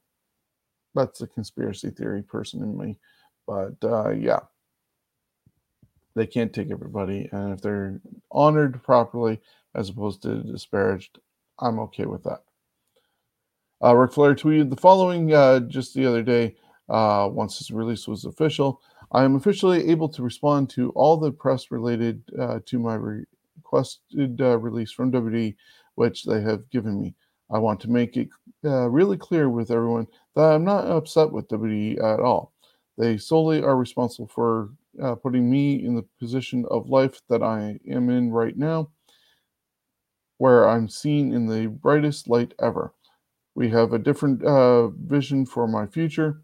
[0.94, 2.98] that's a conspiracy theory person in me.
[3.46, 4.40] But uh, yeah,
[6.14, 7.28] they can't take everybody.
[7.32, 8.00] And if they're
[8.32, 9.40] honored properly
[9.74, 11.18] as opposed to disparaged,
[11.60, 12.42] I'm okay with that.
[13.84, 16.56] Uh, Ric Flair tweeted the following uh, just the other day,
[16.88, 18.80] uh, once his release was official.
[19.12, 22.94] I am officially able to respond to all the press related uh, to my
[23.66, 25.54] requested uh, release from WWE,
[25.96, 27.14] which they have given me.
[27.50, 28.28] I want to make it
[28.64, 32.52] uh, really clear with everyone that I'm not upset with WWE at all.
[32.98, 34.70] They solely are responsible for
[35.02, 38.90] uh, putting me in the position of life that I am in right now,
[40.38, 42.92] where I'm seen in the brightest light ever.
[43.54, 46.42] We have a different uh, vision for my future.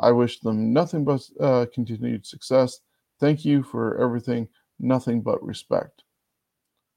[0.00, 2.80] I wish them nothing but uh, continued success.
[3.20, 4.48] Thank you for everything.
[4.80, 6.02] Nothing but respect.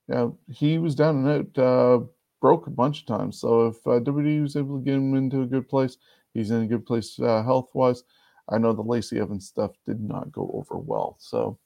[0.07, 2.05] Yeah, he was down and out uh,
[2.41, 3.39] broke a bunch of times.
[3.39, 5.97] So if uh, WWE was able to get him into a good place,
[6.33, 8.03] he's in a good place uh, health wise.
[8.49, 11.17] I know the Lacey Evans stuff did not go over well.
[11.19, 11.57] So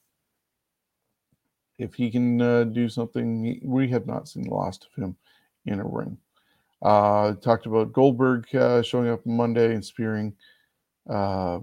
[1.78, 5.16] if he can uh, do something, we have not seen the last of him
[5.66, 6.16] in a ring.
[6.82, 10.34] Uh, talked about Goldberg uh, showing up Monday and spearing
[11.08, 11.58] uh,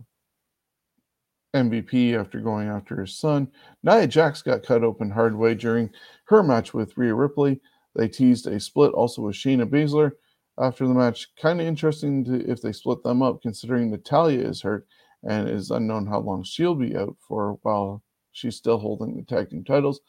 [1.55, 3.47] MVP after going after his son.
[3.83, 5.89] Nia Jax got cut open hard way during
[6.25, 7.59] her match with Rhea Ripley.
[7.95, 10.11] They teased a split also with Shayna Baszler
[10.59, 11.27] after the match.
[11.35, 14.87] Kind of interesting to, if they split them up, considering Natalya is hurt
[15.27, 19.49] and is unknown how long she'll be out for while she's still holding the tag
[19.49, 20.01] team titles.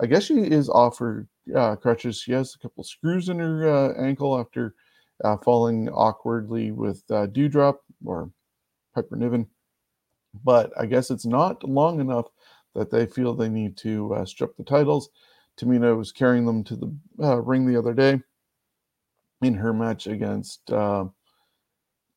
[0.00, 2.20] I guess she is offered uh, crutches.
[2.20, 4.74] She has a couple screws in her uh, ankle after
[5.24, 8.30] uh, falling awkwardly with uh, Doudrop or
[8.94, 9.46] Piper Niven.
[10.44, 12.26] But I guess it's not long enough
[12.74, 15.10] that they feel they need to uh, strip the titles.
[15.58, 18.20] Tamina was carrying them to the uh, ring the other day
[19.42, 21.04] in her match against uh,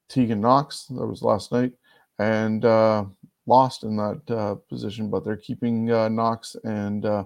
[0.10, 0.86] Tegan Nox.
[0.86, 1.73] That was last night.
[2.19, 3.05] And uh,
[3.45, 7.05] lost in that uh, position, but they're keeping uh, Nox and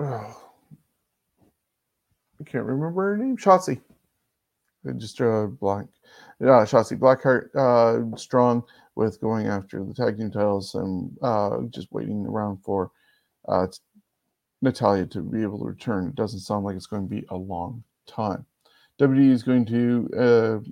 [0.00, 0.32] I
[2.44, 3.36] can't remember her name.
[3.36, 3.80] Shotzi.
[4.96, 5.88] Just uh, blank.
[6.40, 8.62] Yeah, Shotzi Blackheart, uh, strong
[8.94, 12.90] with going after the tag team titles and uh, just waiting around for
[13.48, 13.66] uh,
[14.62, 16.08] Natalya to be able to return.
[16.08, 18.44] It doesn't sound like it's going to be a long time.
[19.00, 20.70] WWE is going to uh,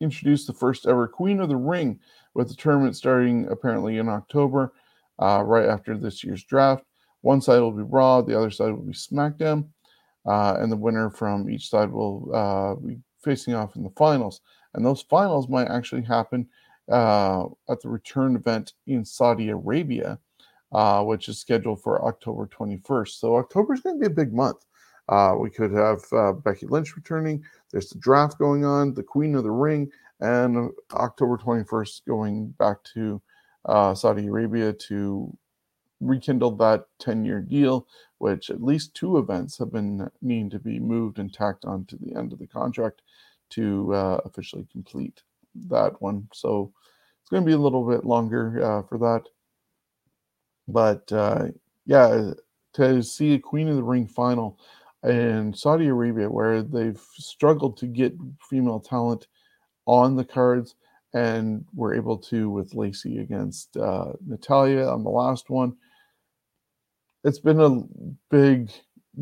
[0.00, 2.00] introduce the first ever Queen of the Ring
[2.34, 4.72] with the tournament starting apparently in October,
[5.20, 6.84] uh, right after this year's draft.
[7.20, 9.68] One side will be Raw, the other side will be SmackDown,
[10.26, 14.40] uh, and the winner from each side will uh, be facing off in the finals.
[14.74, 16.46] And those finals might actually happen
[16.90, 20.18] uh, at the return event in Saudi Arabia,
[20.72, 23.08] uh, which is scheduled for October 21st.
[23.20, 24.66] So October is going to be a big month.
[25.08, 27.42] Uh, we could have uh, Becky Lynch returning.
[27.70, 32.82] There's the draft going on, the Queen of the Ring, and October 21st going back
[32.94, 33.20] to
[33.94, 35.36] Saudi Arabia to
[36.06, 37.86] rekindled that 10 year deal,
[38.18, 41.96] which at least two events have been needing to be moved and tacked on to
[41.96, 43.02] the end of the contract
[43.50, 45.22] to uh, officially complete
[45.68, 46.28] that one.
[46.32, 46.72] So
[47.20, 49.22] it's going to be a little bit longer uh, for that.
[50.68, 51.48] But uh,
[51.86, 52.32] yeah,
[52.74, 54.58] to see a Queen of the Ring final
[55.04, 58.14] in Saudi Arabia, where they've struggled to get
[58.48, 59.26] female talent
[59.86, 60.74] on the cards
[61.12, 65.76] and were able to with Lacey against uh, Natalya on the last one.
[67.24, 67.82] It's been a
[68.30, 68.70] big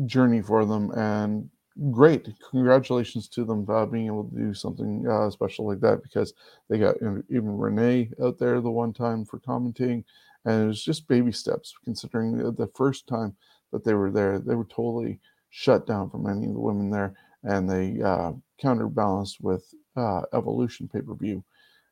[0.05, 1.49] journey for them, and
[1.91, 2.29] great.
[2.51, 6.33] Congratulations to them about being able to do something uh, special like that because
[6.69, 10.03] they got even Renee out there the one time for commenting
[10.45, 13.35] and it was just baby steps considering the, first time
[13.71, 17.13] that they were there, they were totally shut down from any of the women there,
[17.43, 21.43] and they uh, counterbalanced with uh, Evolution pay per view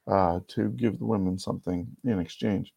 [0.08, 2.74] uh, to give the women something in exchange.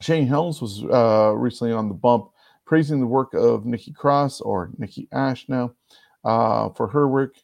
[0.00, 2.30] Shane Helms was uh, recently on the bump,
[2.64, 5.72] praising the work of Nikki Cross or Nikki Ash now
[6.24, 7.36] uh, for her work.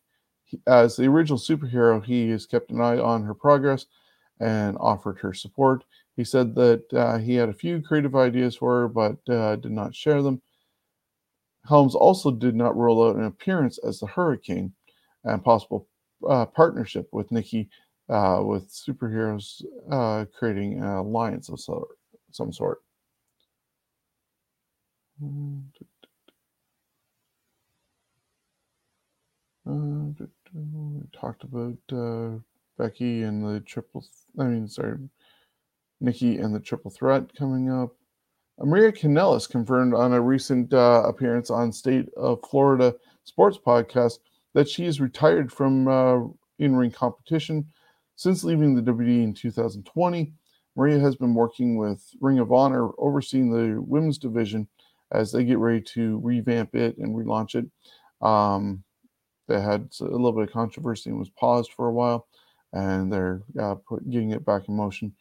[0.67, 3.87] As the original superhero, he has kept an eye on her progress
[4.41, 5.85] and offered her support.
[6.17, 9.73] He said that uh, he had a few creative ideas for her, but uh, did
[9.73, 10.43] not share them.
[11.67, 14.75] Helms also did not rule out an appearance as the Hurricane
[15.25, 15.89] and possible
[16.29, 17.71] uh, partnership with Nikki
[18.09, 21.61] uh, with superheroes uh, creating an alliance of
[22.33, 22.83] some sort.
[25.21, 25.63] We
[31.15, 32.39] talked about uh,
[32.79, 34.05] Becky and the triple.
[34.39, 34.99] I mean, sorry,
[36.01, 37.95] Nikki and the triple threat coming up.
[38.59, 44.19] Maria Kanellis confirmed on a recent uh, appearance on State of Florida Sports podcast
[44.55, 46.19] that she is retired from uh,
[46.59, 47.67] in-ring competition
[48.17, 50.33] since leaving the WWE in 2020.
[50.77, 54.69] Maria has been working with Ring of Honor, overseeing the women's division
[55.13, 57.67] as they get ready to revamp it and relaunch it.
[58.27, 58.83] Um,
[59.49, 62.27] they had a little bit of controversy and was paused for a while,
[62.73, 65.15] and they're uh, put, getting it back in motion.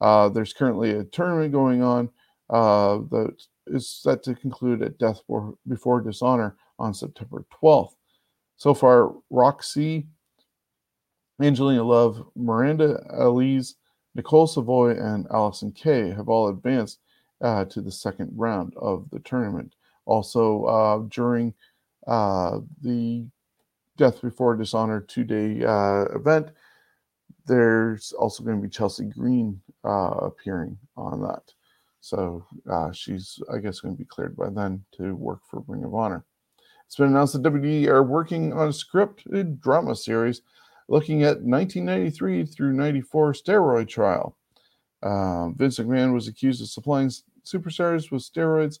[0.00, 2.08] Uh, there's currently a tournament going on
[2.50, 3.34] uh, that
[3.68, 5.20] is set to conclude at Death
[5.66, 7.94] Before Dishonor on September 12th.
[8.56, 10.06] So far, Roxy,
[11.40, 13.74] Angelina Love, Miranda Elise,
[14.14, 17.00] Nicole Savoy, and Allysin Kay have all advanced
[17.40, 19.74] uh, to the second round of the tournament.
[20.04, 21.54] Also, uh, during
[22.06, 23.26] uh, the
[23.96, 26.48] Death Before Dishonor two day uh, event,
[27.46, 31.52] there's also going to be Chelsea Green uh, appearing on that.
[32.00, 35.84] So uh, she's, I guess, going to be cleared by then to work for Ring
[35.84, 36.24] of Honor.
[36.86, 40.42] It's been announced that WWE are working on a scripted drama series
[40.88, 44.36] looking at 1993 through 94 steroid trial.
[45.02, 47.10] Uh, Vince McMahon was accused of supplying
[47.44, 48.78] superstars with steroids,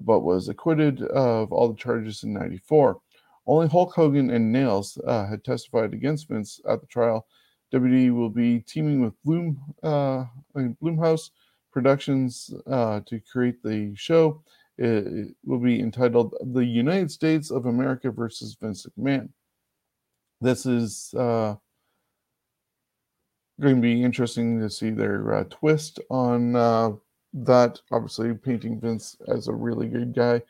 [0.00, 3.00] but was acquitted of all the charges in 94.
[3.46, 7.26] Only Hulk Hogan and Nailz uh, had testified against Vince at the trial.
[7.72, 10.24] WWE will be teaming with Bloom uh,
[10.56, 11.30] Blumhouse
[11.72, 14.42] Productions uh, to create the show.
[14.78, 19.28] It, will be entitled "The United States of America versus Vince McMahon."
[20.44, 21.54] This is uh,
[23.58, 26.90] going to be interesting to see their uh, twist on uh,
[27.32, 27.80] that.
[27.90, 30.42] Obviously, painting Vince as a really good guy.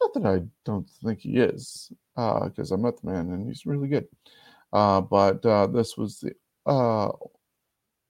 [0.00, 3.66] Not that I don't think he is, because uh, I met the man and he's
[3.66, 4.06] really good.
[4.72, 7.12] Uh, but uh, this was the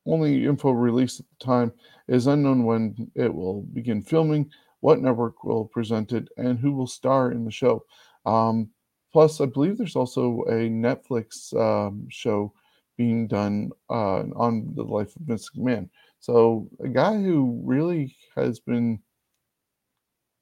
[0.05, 1.73] only info released at the time.
[2.07, 6.73] It is unknown when it will begin filming, what network will present it, and who
[6.73, 7.87] will star in the show.
[8.27, 8.69] Um,
[9.13, 12.53] plus, I believe there's also a Netflix um, show
[12.97, 15.89] being done uh, on the life of Vince McMahon.
[16.21, 19.01] So, a guy who really has been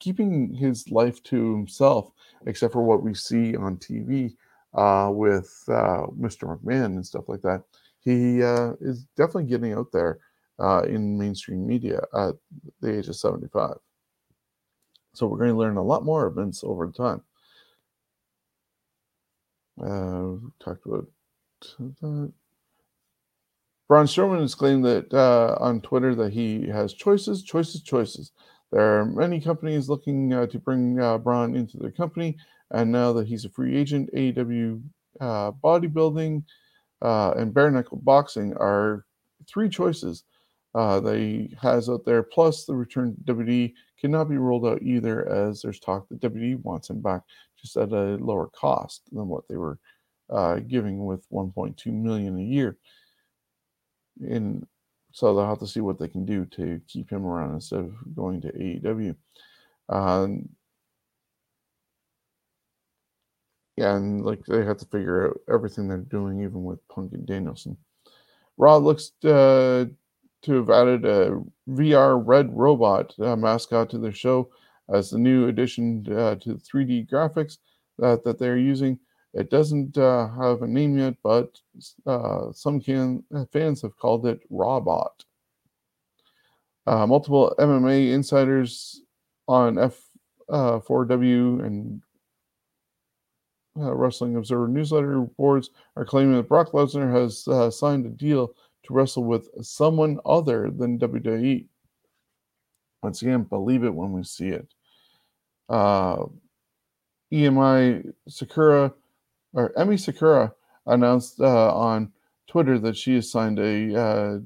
[0.00, 2.10] keeping his life to himself,
[2.46, 4.34] except for what we see on TV
[4.74, 6.58] uh, with uh, Mr.
[6.58, 7.62] McMahon and stuff like that.
[8.00, 10.18] He uh, is definitely getting out there
[10.58, 12.34] uh, in mainstream media at
[12.80, 13.76] the age of 75.
[15.14, 17.22] So we're going to learn a lot more of Vince over time.
[19.80, 21.06] Uh, talked about
[21.78, 22.32] that.
[23.88, 28.32] Braun Strowman has claimed that uh, on Twitter that he has choices, choices, choices.
[28.70, 32.36] There are many companies looking uh, to bring uh, Braun into their company,
[32.70, 34.82] and now that he's a free agent, AEW
[35.20, 36.44] uh, bodybuilding
[37.00, 39.06] uh, and bare knuckle boxing are
[39.46, 40.24] three choices
[40.74, 42.22] uh, that he has out there.
[42.22, 46.90] Plus, the return to cannot be ruled out either, as there's talk that WWE wants
[46.90, 47.22] him back
[47.60, 49.78] just at a lower cost than what they were
[50.30, 52.76] uh, giving with 1.2 million a year.
[54.20, 54.66] And
[55.12, 58.14] so they'll have to see what they can do to keep him around instead of
[58.14, 59.16] going to AEW.
[59.88, 60.48] Um,
[63.76, 67.26] yeah, and like they have to figure out everything they're doing, even with Punk and
[67.26, 67.76] Danielson.
[68.56, 69.86] Raw looks uh,
[70.42, 74.50] to have added a VR Red Robot uh, mascot to their show
[74.92, 77.58] as the new addition uh, to 3D graphics
[77.98, 78.98] that, that they're using.
[79.34, 81.60] It doesn't uh, have a name yet, but
[82.06, 85.24] uh, some can, uh, fans have called it Rawbot.
[86.86, 89.02] Uh, multiple MMA insiders
[89.46, 92.02] on F4W uh, and
[93.78, 98.48] uh, Wrestling Observer newsletter boards are claiming that Brock Lesnar has signed a deal
[98.84, 101.66] to wrestle with someone other than WWE.
[103.02, 104.72] Once again, believe it when we see it.
[105.70, 106.30] EMI
[108.28, 108.92] Sakura
[109.52, 110.52] or Emi Sakura
[110.86, 112.12] announced uh, on
[112.46, 114.38] Twitter that she has signed a uh,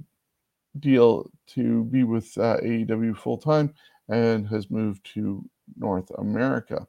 [0.81, 3.73] deal to be with uh, AEW full time
[4.09, 5.45] and has moved to
[5.79, 6.87] North America.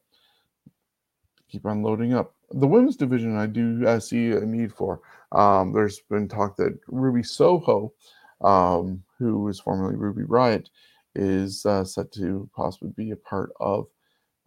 [1.50, 2.34] Keep on loading up.
[2.52, 5.02] The women's division, I do uh, see a need for.
[5.32, 7.94] Um, there's been talk that Ruby Soho,
[8.42, 10.68] um, who was formerly Ruby Riott,
[11.16, 13.88] is uh, set to possibly be a part of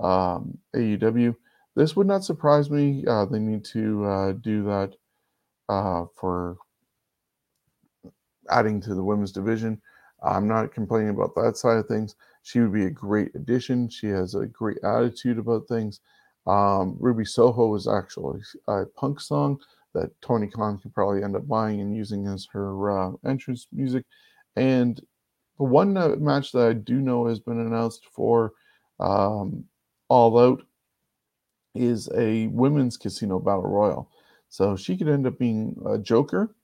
[0.00, 1.34] um, AEW.
[1.74, 3.04] This would not surprise me.
[3.06, 4.94] Uh, they need to uh, do that
[5.68, 6.56] uh, for
[8.50, 9.80] adding to the women's division.
[10.22, 12.16] I'm not complaining about that side of things.
[12.42, 13.88] She would be a great addition.
[13.88, 16.00] She has a great attitude about things.
[16.46, 19.58] Um, Ruby Soho is actually a punk song
[19.94, 24.04] that Tony Khan could probably end up buying and using as her uh, entrance music.
[24.54, 25.00] And
[25.58, 28.52] the one uh, match that I do know has been announced for
[29.00, 29.64] um,
[30.08, 30.62] All Out
[31.74, 34.10] is a women's casino battle royal.
[34.48, 36.54] So she could end up being a Joker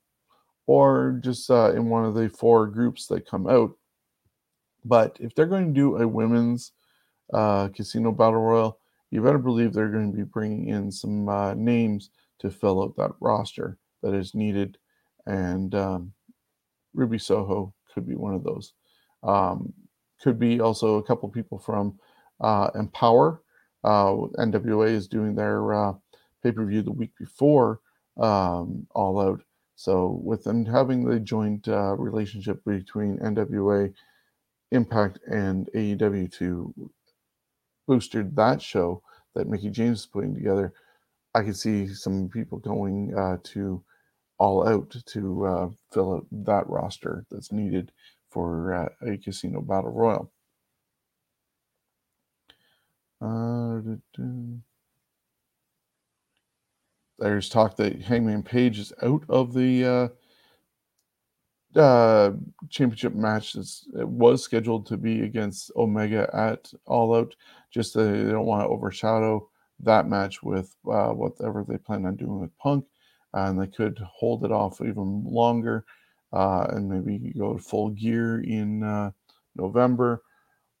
[0.65, 3.71] or just uh, in one of the four groups that come out.
[4.85, 6.71] But if they're going to do a women's
[7.33, 8.79] uh, casino battle royal,
[9.11, 12.95] you better believe they're going to be bringing in some uh, names to fill out
[12.97, 14.77] that roster that is needed.
[15.25, 16.13] And um,
[16.93, 18.73] Ruby Soho could be one of those.
[19.21, 19.71] Um,
[20.21, 21.99] could be also a couple people from
[22.43, 23.39] uh, EmPowerrr
[23.83, 25.93] uh, NWA is doing their uh,
[26.43, 27.79] pay per view the week before
[28.17, 29.41] um, All Out.
[29.75, 33.93] So, with them having the joint uh, relationship between NWA,
[34.71, 36.73] Impact, and AEW to
[37.87, 39.01] boosted that show
[39.35, 40.73] that Mickie James is putting together,
[41.35, 43.83] I could see some people going uh, to
[44.37, 47.91] All Out to uh, fill out that roster that's needed
[48.29, 50.31] for uh, a casino battle royal.
[53.23, 53.79] Uh,
[57.19, 60.11] there's talk that Hangman Page is out of the
[61.75, 62.31] uh, uh,
[62.69, 63.55] championship match.
[63.55, 67.33] It's, it was scheduled to be against Omega at All Out.
[67.71, 69.47] Just they don't want to overshadow
[69.79, 72.85] that match with uh, whatever they plan on doing with Punk.
[73.33, 75.85] and they could hold it off even longer
[76.33, 79.11] uh, and maybe go full gear in uh,
[79.55, 80.23] November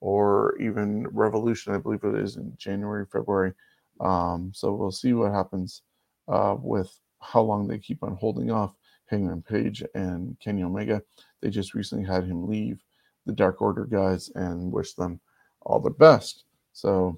[0.03, 1.73] or even Revolution.
[1.73, 3.53] I believe it is in January, February.
[4.01, 5.83] Um, so we'll see what happens
[6.27, 8.75] uh, with how long they keep on holding off
[9.05, 11.01] Hangman Page and Kenny Omega.
[11.39, 12.83] They just recently had him leave
[13.25, 15.21] the Dark Order guys and wish them
[15.61, 16.43] all the best.
[16.73, 17.17] So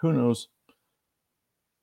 [0.00, 0.48] who knows?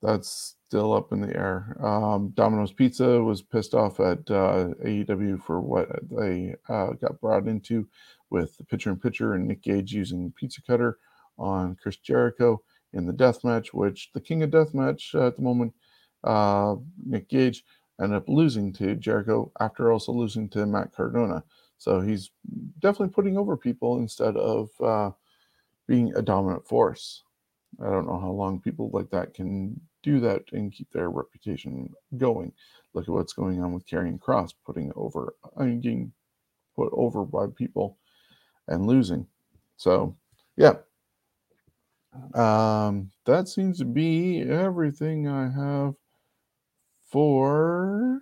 [0.02, 1.74] That's still up in the air.
[1.82, 7.48] Um, Domino's Pizza was pissed off at uh, AEW for what they uh, got brought
[7.48, 7.88] into
[8.28, 10.98] with the pitcher and pitcher and Nick Gage using pizza cutter
[11.38, 12.60] on Chris Jericho
[12.92, 15.72] in the death match, which the king of death match uh, at the moment,
[16.24, 17.64] uh, Nick Gage,
[17.98, 21.42] ended up losing to Jericho after also losing to Matt Cardona.
[21.78, 22.30] So he's
[22.78, 25.12] definitely putting over people instead of uh,
[25.86, 27.22] being a dominant force.
[27.80, 31.92] I don't know how long people like that can do that and keep their reputation
[32.16, 32.52] going.
[32.94, 36.12] Look at what's going on with Karrion Kross putting over, I mean, getting
[36.74, 37.98] put over by people
[38.66, 39.26] and losing.
[39.76, 40.16] So,
[40.56, 40.74] yeah.
[42.34, 45.94] Um, that seems to be everything I have
[47.10, 48.20] for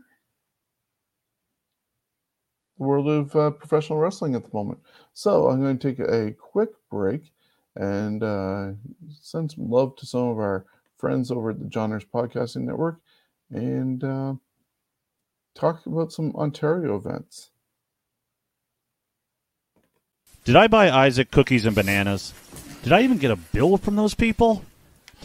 [2.79, 4.81] the world of uh, professional wrestling at the moment.
[5.15, 7.33] So I'm going to take a quick break
[7.77, 8.73] and uh,
[9.21, 10.65] send some love to some of our
[10.99, 13.01] friends over at the Johners Podcasting Network
[13.51, 14.35] and uh,
[15.55, 17.51] talk about some Ontario events.
[20.45, 22.33] Did I buy Isaac cookies and bananas?
[22.83, 24.65] Did I even get a bill from those people?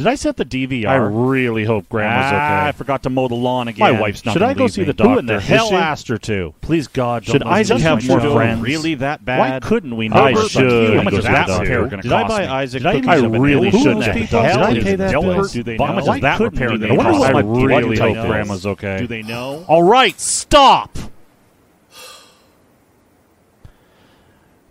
[0.01, 0.87] Did I set the DVR?
[0.87, 2.67] I really hope Grandma's ah, okay.
[2.69, 3.93] I forgot to mow the lawn again.
[3.93, 4.85] My wife's not Should I go leave see me.
[4.85, 5.13] the doctor?
[5.13, 5.75] Who in the hell she?
[5.75, 6.55] asked her to?
[6.61, 8.61] Please God, don't Should listen Isaac to have more Should friends?
[8.63, 9.39] Really that bad?
[9.39, 10.33] Why couldn't we How not?
[10.33, 10.97] I should.
[10.97, 12.03] How much go is that the repair going to cost?
[12.03, 12.47] Did I buy?
[12.47, 14.15] Isaac Did I cookies even and get a really shouldn't have.
[14.15, 15.43] Did I pay that bill?
[15.47, 16.13] Do they How much know?
[16.15, 17.23] is that Why repair gonna cost?
[17.23, 18.97] I I really really hope hope Grandma's okay.
[18.97, 19.65] Do they know?
[19.67, 20.97] All right, stop.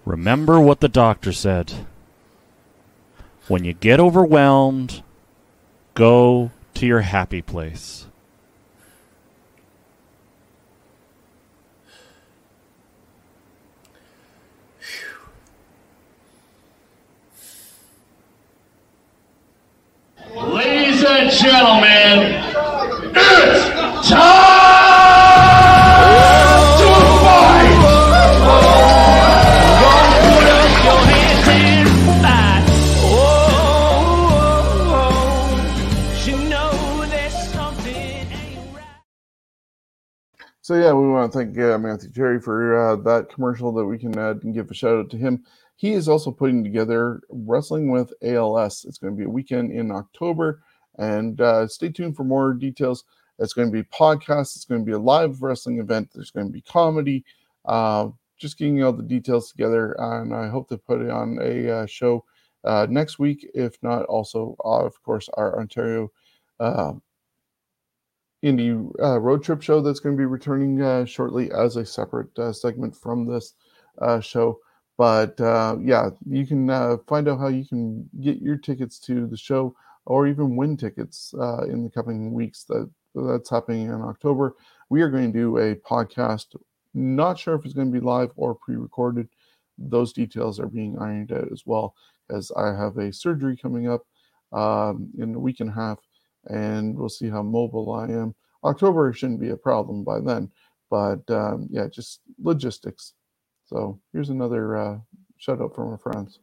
[0.04, 1.86] Remember what the doctor said.
[3.46, 5.04] When you get overwhelmed,
[6.00, 8.06] go to your happy place.
[20.34, 22.44] Ladies and gentlemen,
[23.14, 24.79] it's time
[40.70, 43.98] So yeah, we want to thank uh, Matthew Cherry for uh, that commercial that we
[43.98, 45.42] can uh, and give a shout out to him.
[45.74, 48.84] He is also putting together Wrestling with ALS.
[48.84, 50.62] It's going to be a weekend in October,
[50.96, 53.02] and uh, stay tuned for more details.
[53.40, 54.54] It's going to be podcast.
[54.54, 56.10] It's going to be a live wrestling event.
[56.14, 57.24] There's going to be comedy.
[57.64, 61.78] Uh, just getting all the details together, and I hope to put it on a
[61.78, 62.24] uh, show
[62.62, 63.44] uh, next week.
[63.54, 66.12] If not, also of course our Ontario
[68.44, 72.36] indie uh, road trip show that's going to be returning uh, shortly as a separate
[72.38, 73.54] uh, segment from this
[74.00, 74.58] uh, show.
[74.96, 79.26] But uh, yeah, you can uh, find out how you can get your tickets to
[79.26, 79.74] the show
[80.06, 81.32] or even win tickets
[81.68, 82.64] in the coming weeks.
[82.64, 84.54] That that's happening in October.
[84.88, 86.56] We are going to do a podcast.
[86.92, 89.28] Not sure if it's going to be live or pre-recorded.
[89.78, 91.94] Those details are being ironed out as well,
[92.28, 94.02] as I have a surgery coming up
[94.52, 95.98] um, in a week and a half
[96.46, 98.34] and we'll see how mobile I am.
[98.64, 100.50] October shouldn't be a problem by then,
[100.90, 103.14] but um, yeah, just logistics.
[103.66, 104.98] So here's another uh,
[105.38, 106.38] shout out from our friends.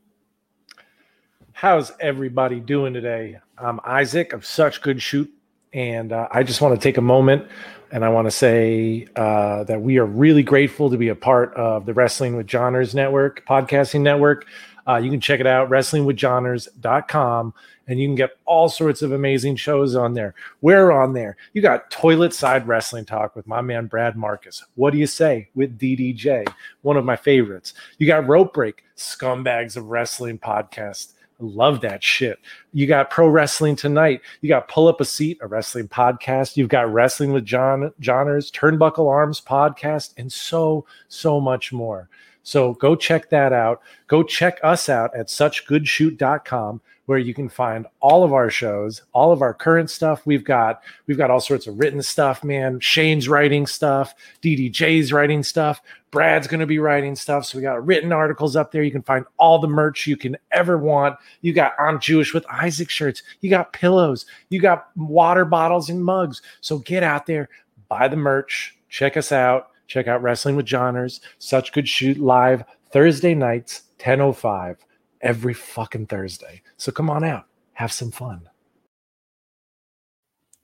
[1.51, 3.39] How's everybody doing today?
[3.57, 5.31] I'm Isaac of Such Good Shoot,
[5.73, 7.47] and uh, I just want to take a moment
[7.91, 11.53] and I want to say uh, that we are really grateful to be a part
[11.55, 14.45] of the Wrestling with Johners Network, podcasting network.
[14.87, 17.53] Uh, you can check it out, wrestlingwithjohners.com,
[17.87, 20.33] and you can get all sorts of amazing shows on there.
[20.61, 21.35] We're on there.
[21.53, 24.63] You got Toilet Side Wrestling Talk with my man Brad Marcus.
[24.75, 26.47] What do you say with DDJ?
[26.81, 27.73] One of my favorites.
[27.97, 31.13] You got Rope Break, Scumbags of Wrestling podcast.
[31.39, 32.39] Love that shit.
[32.73, 34.21] You got Pro Wrestling Tonight.
[34.41, 36.57] You got Pull Up a Seat, a wrestling podcast.
[36.57, 42.09] You've got Wrestling with John Johners, Turnbuckle Arms podcast, and so, so much more.
[42.47, 43.81] So go check that out.
[44.07, 49.33] Go check us out at suchgoodshoot.com where you can find all of our shows, all
[49.33, 50.25] of our current stuff.
[50.25, 52.79] We've got we've got all sorts of written stuff, man.
[52.79, 57.43] Shane's writing stuff, DDJ's writing stuff, Brad's going to be writing stuff.
[57.43, 58.81] So we got written articles up there.
[58.81, 61.17] You can find all the merch you can ever want.
[61.41, 63.23] You got I'm Jewish with Isaac shirts.
[63.41, 64.25] You got pillows.
[64.47, 66.41] You got water bottles and mugs.
[66.61, 67.49] So get out there,
[67.89, 69.71] buy the merch, check us out.
[69.87, 74.77] Check out Wrestling with Johners, Such Good Shoot live Thursday nights, 10:05
[75.21, 76.61] every fucking Thursday.
[76.77, 78.49] So come on out, have some fun.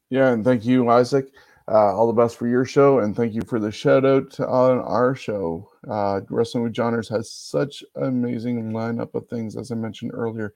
[0.09, 1.31] Yeah, and thank you, Isaac.
[1.67, 4.79] Uh, all the best for your show, and thank you for the shout out on
[4.79, 5.69] our show.
[5.89, 10.53] Uh, Wrestling with Johners has such an amazing lineup of things, as I mentioned earlier,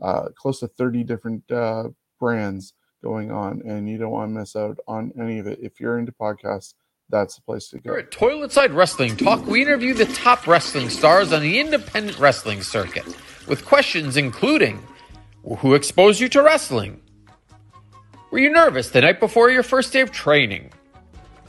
[0.00, 1.88] uh, close to 30 different uh,
[2.20, 5.58] brands going on, and you don't want to miss out on any of it.
[5.60, 6.74] If you're into podcasts,
[7.10, 7.92] that's the place to go.
[7.92, 12.18] Here at Toilet Side Wrestling Talk, we interview the top wrestling stars on the independent
[12.18, 13.04] wrestling circuit
[13.46, 14.82] with questions including
[15.58, 17.00] Who exposed you to wrestling?
[18.30, 20.72] Were you nervous the night before your first day of training?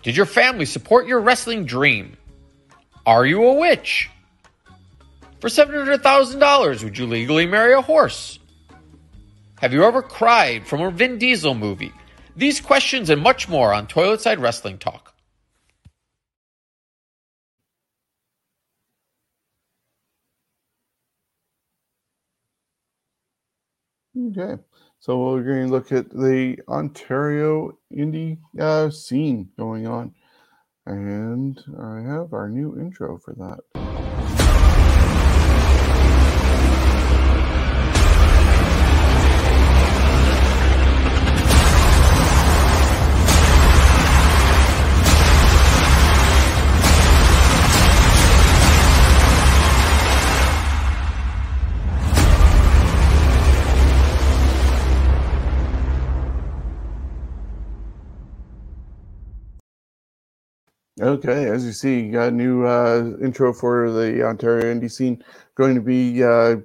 [0.03, 2.15] Did your family support your wrestling dream?
[3.07, 4.09] Are you a witch?
[5.39, 8.37] For $700,000, would you legally marry a horse?
[9.61, 11.91] Have you ever cried from a Vin Diesel movie?
[12.35, 15.14] These questions and much more on Toilet Side Wrestling Talk.
[24.17, 24.55] Okay,
[24.99, 30.15] so we're going to look at the Ontario indie uh, scene going on,
[30.85, 33.84] and I have our new intro for that.
[61.01, 65.21] Okay, as you see, you got a new uh, intro for the Ontario indie scene.
[65.55, 66.57] Going to be uh,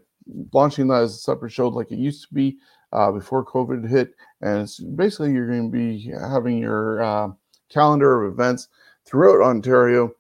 [0.53, 2.59] launching that as a separate show like it used to be
[2.93, 4.15] uh, before COVID hit.
[4.41, 7.29] And it's basically you're going to be having your uh,
[7.71, 8.69] calendar of events
[9.05, 10.13] throughout Ontario,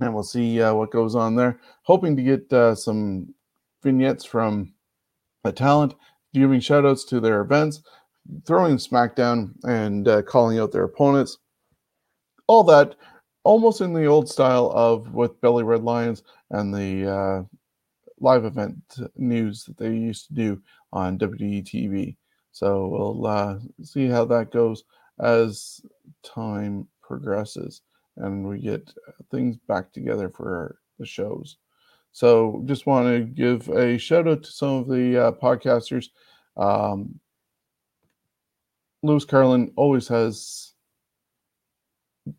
[0.00, 1.60] and we'll see uh, what goes on there.
[1.82, 3.32] Hoping to get uh, some
[3.84, 4.74] vignettes from
[5.44, 5.94] the talent,
[6.32, 7.80] giving shout outs to their events,
[8.44, 11.38] throwing SmackDown, and calling out their opponents
[12.46, 12.96] all that
[13.44, 17.42] almost in the old style of with Belly Red Lions and the uh,
[18.20, 18.76] live event
[19.16, 22.16] news that they used to do on WWE TV.
[22.52, 24.84] So we'll uh, see how that goes
[25.20, 25.80] as
[26.22, 27.82] time progresses
[28.16, 28.92] and we get
[29.30, 31.58] things back together for the shows.
[32.12, 36.06] So just want to give a shout out to some of the uh, podcasters.
[36.56, 37.18] Um,
[39.02, 40.73] Lewis Carlin always has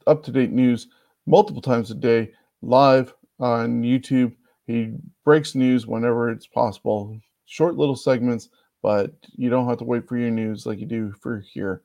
[0.07, 0.87] up to date news
[1.25, 2.31] multiple times a day
[2.61, 4.33] live on YouTube.
[4.67, 8.49] He breaks news whenever it's possible, short little segments,
[8.81, 11.81] but you don't have to wait for your news like you do for here.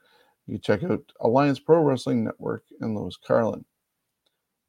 [0.46, 3.64] You check out Alliance Pro Wrestling Network and Lewis Carlin.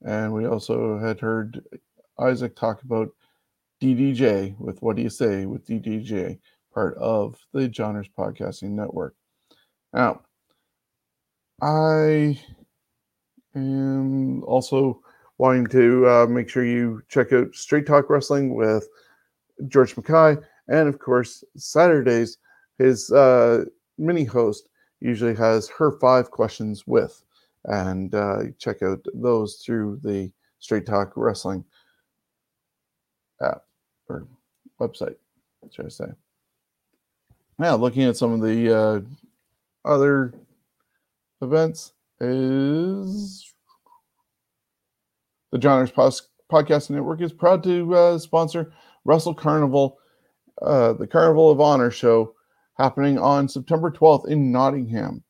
[0.04, 1.64] And we also had heard
[2.20, 3.10] Isaac talk about
[3.82, 6.40] DDJ with What Do You Say with DDJ,
[6.74, 9.16] part of the Johners Podcasting Network.
[9.94, 10.22] Now,
[11.62, 12.40] I
[13.54, 15.02] and also
[15.38, 18.88] wanting to uh, make sure you check out Straight Talk Wrestling with
[19.68, 22.38] George Mackay, and of course Saturdays
[22.78, 23.66] his uh,
[23.98, 27.24] mini host usually has her five questions with,
[27.66, 31.64] and uh, check out those through the Straight Talk Wrestling
[33.42, 33.64] app
[34.08, 34.28] or
[34.80, 35.16] website,
[35.72, 36.06] should I say?
[37.58, 39.02] Now, looking at some of the uh,
[39.86, 40.34] other
[41.42, 43.54] events is
[45.52, 48.74] the Johners Pos- Podcasting Network is proud to uh, sponsor
[49.06, 49.98] Russell Carnival,
[50.62, 52.36] uh, the Carnival of Honor show
[52.78, 55.24] happening on September 12th in Nottingham.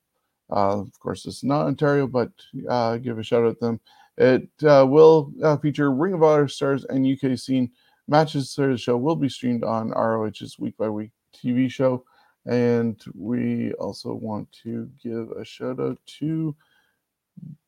[0.52, 2.30] Uh, of course, it's not Ontario, but
[2.70, 3.80] uh, give a shout out to them.
[4.18, 7.72] It uh, will uh, feature Ring of Honor stars and UK scene
[8.08, 8.52] matches.
[8.52, 12.04] So the show will be streamed on ROH's week by week TV show.
[12.46, 16.56] And we also want to give a shout out to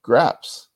[0.03, 0.67] Graps.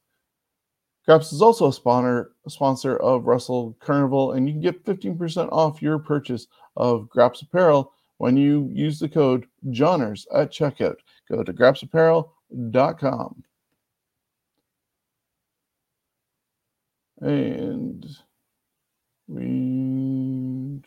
[1.06, 5.50] Graps is also a sponsor, a sponsor of Russell Carnival, and you can get 15%
[5.52, 10.98] off your purchase of Graps apparel when you use the code JOHNERS at checkout.
[11.30, 13.44] Go to grapsapparel.com.
[17.20, 18.06] And
[19.28, 20.82] We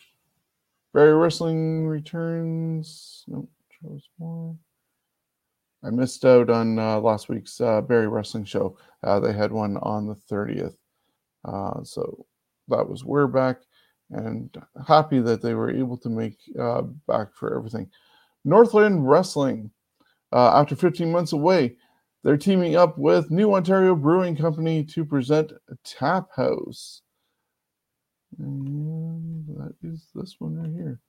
[0.92, 3.24] Barrie Wrestling returns.
[3.28, 4.57] Nope, shows more.
[5.82, 8.76] I missed out on uh, last week's uh, Barrie Wrestling show.
[9.02, 10.76] Uh, they had one on the 30th.
[11.44, 12.26] Uh, so
[12.68, 13.62] that was We're Back
[14.10, 14.54] and
[14.86, 17.88] happy that they were able to make uh, back for everything.
[18.44, 19.70] Northland Wrestling,
[20.32, 21.76] uh, after 15 months away,
[22.22, 25.52] they're teaming up with New Ontario Brewing Company to present
[25.84, 27.02] Tap House.
[28.38, 31.00] And that is this one right here.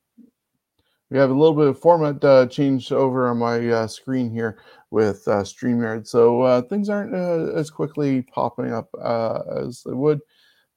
[1.12, 4.59] We have a little bit of format uh, changed over on my uh, screen here
[4.91, 6.07] with uh, StreamYard.
[6.07, 10.22] So uh, things aren't uh, as quickly popping up uh, as they would.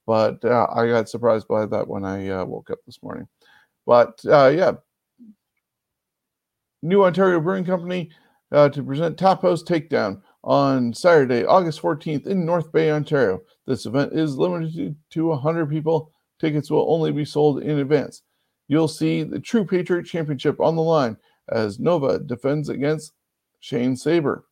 [0.09, 3.29] But I got surprised by that when I woke up this morning.
[3.87, 4.73] But yeah,
[6.83, 8.11] New Ontario Brewing Company
[8.53, 13.41] to present Tap House Takedown on Saturday, August 14th in North Bay, Ontario.
[13.67, 16.13] This event is limited to 100 people.
[16.41, 18.23] Tickets will only be sold in advance.
[18.69, 21.17] You'll see the True Patriot Championship on the line
[21.51, 23.13] as Nova defends against
[23.61, 24.45] Shane Saber.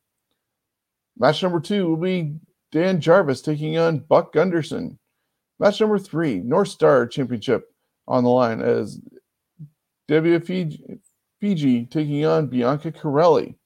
[1.19, 2.37] Match number two will be
[2.71, 4.99] Dan Jarvis taking on Buck Gunderson.
[5.59, 7.65] Match number three, North Star Championship
[8.09, 9.01] on the line as
[10.11, 10.99] WFG
[11.41, 13.57] Fiji taking on Bianca Corelli.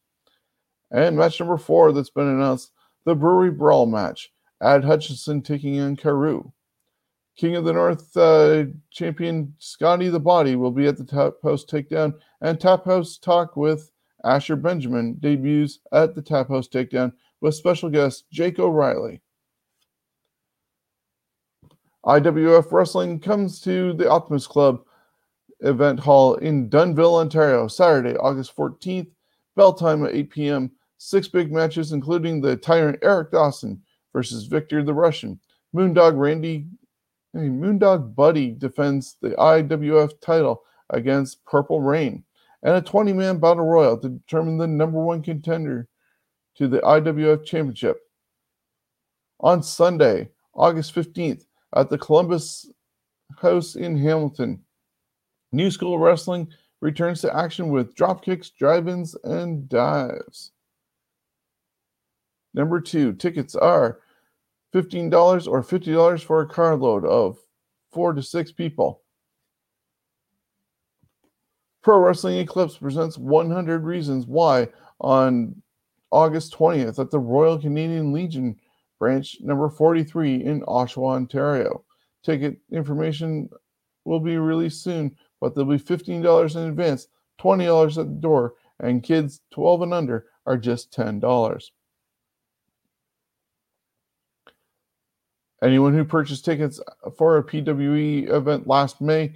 [0.91, 2.73] And match number four that's been announced,
[3.05, 4.31] the Brewery Brawl match.
[4.63, 6.51] Ad Hutchinson taking on Carew.
[7.37, 11.65] King of the North uh, champion Scotty the Body will be at the Tap House
[11.65, 13.91] Takedown, and Tap House Talk with
[14.25, 19.21] Asher Benjamin debuts at the Tap House Takedown with special guest Jake O'Reilly.
[22.07, 24.83] IWF Wrestling comes to the Optimus Club
[25.61, 29.09] event hall in Dunnville, Ontario, Saturday, August 14th.
[29.57, 30.71] Bell time at 8 p.m.
[30.99, 33.83] Six big matches, including the Tyrant Eric Dawson
[34.13, 35.41] versus Victor the Russian.
[35.75, 36.67] Moondog Randy
[37.37, 42.25] Hey, Moondog Buddy defends the IWF title against Purple Rain,
[42.63, 45.87] and a 20 man battle royal to determine the number one contender
[46.57, 47.99] to the IWF Championship.
[49.41, 52.71] On Sunday, August 15th, at the Columbus
[53.43, 54.63] House in Hamilton,
[55.53, 56.49] New School Wrestling
[56.81, 60.53] returns to action with drop kicks, drive ins, and dives.
[62.55, 64.01] Number two, tickets are
[64.77, 67.39] $15 or $50 for a carload of
[67.93, 69.03] four to six people.
[71.83, 74.69] Pro Wrestling Eclipse presents 100 Reasons Why
[75.01, 75.63] on
[76.11, 78.57] August 20th at the Royal Canadian Legion
[78.99, 81.85] branch number 43 in Oshawa, Ontario.
[82.23, 83.49] Ticket information
[84.05, 87.09] will be released soon, but there'll be $15 in advance,
[87.41, 91.71] $20 at the door, and kids 12 and under are just $10.
[95.63, 96.81] Anyone who purchased tickets
[97.17, 99.35] for a PWE event last May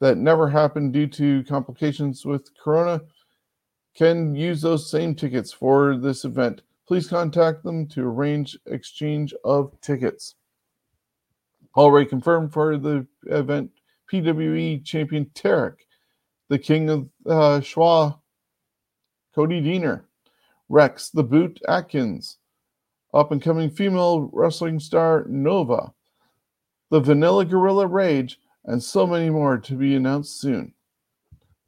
[0.00, 3.00] that never happened due to complications with Corona
[3.94, 6.62] can use those same tickets for this event.
[6.86, 10.34] Please contact them to arrange exchange of tickets.
[11.76, 13.70] Already confirmed for the event,
[14.12, 15.76] PWE champion Tarek,
[16.48, 18.18] the king of uh, Schwa,
[19.34, 20.02] Cody Deaner,
[20.68, 22.38] Rex, the Boot Atkins,
[23.14, 25.92] up and coming female wrestling star Nova,
[26.90, 30.72] the Vanilla Gorilla Rage, and so many more to be announced soon.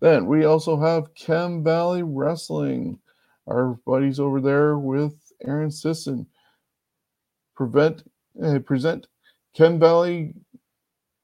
[0.00, 2.98] Then we also have Chem Valley Wrestling,
[3.46, 5.14] our buddies over there with
[5.44, 6.26] Aaron Sisson.
[7.56, 8.02] Prevent,
[8.42, 9.06] uh, present
[9.54, 10.34] Chem Valley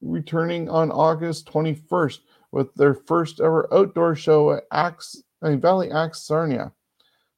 [0.00, 2.20] returning on August 21st
[2.52, 6.72] with their first ever outdoor show at Axe, uh, Valley Axe Sarnia.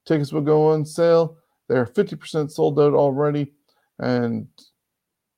[0.05, 1.39] Tickets will go on sale
[1.73, 3.53] they're 50% sold out already,
[3.99, 4.47] and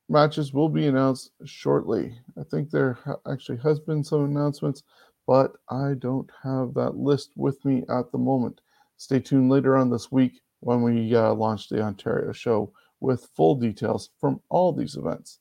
[0.09, 2.19] matches will be announced shortly.
[2.37, 2.99] I think there
[3.31, 4.83] actually has been some announcements,
[5.29, 8.61] but I don't have that list with me at the moment.
[8.97, 13.55] Stay tuned later on this week when we uh, launch the Ontario show with full
[13.55, 15.39] details from all these events.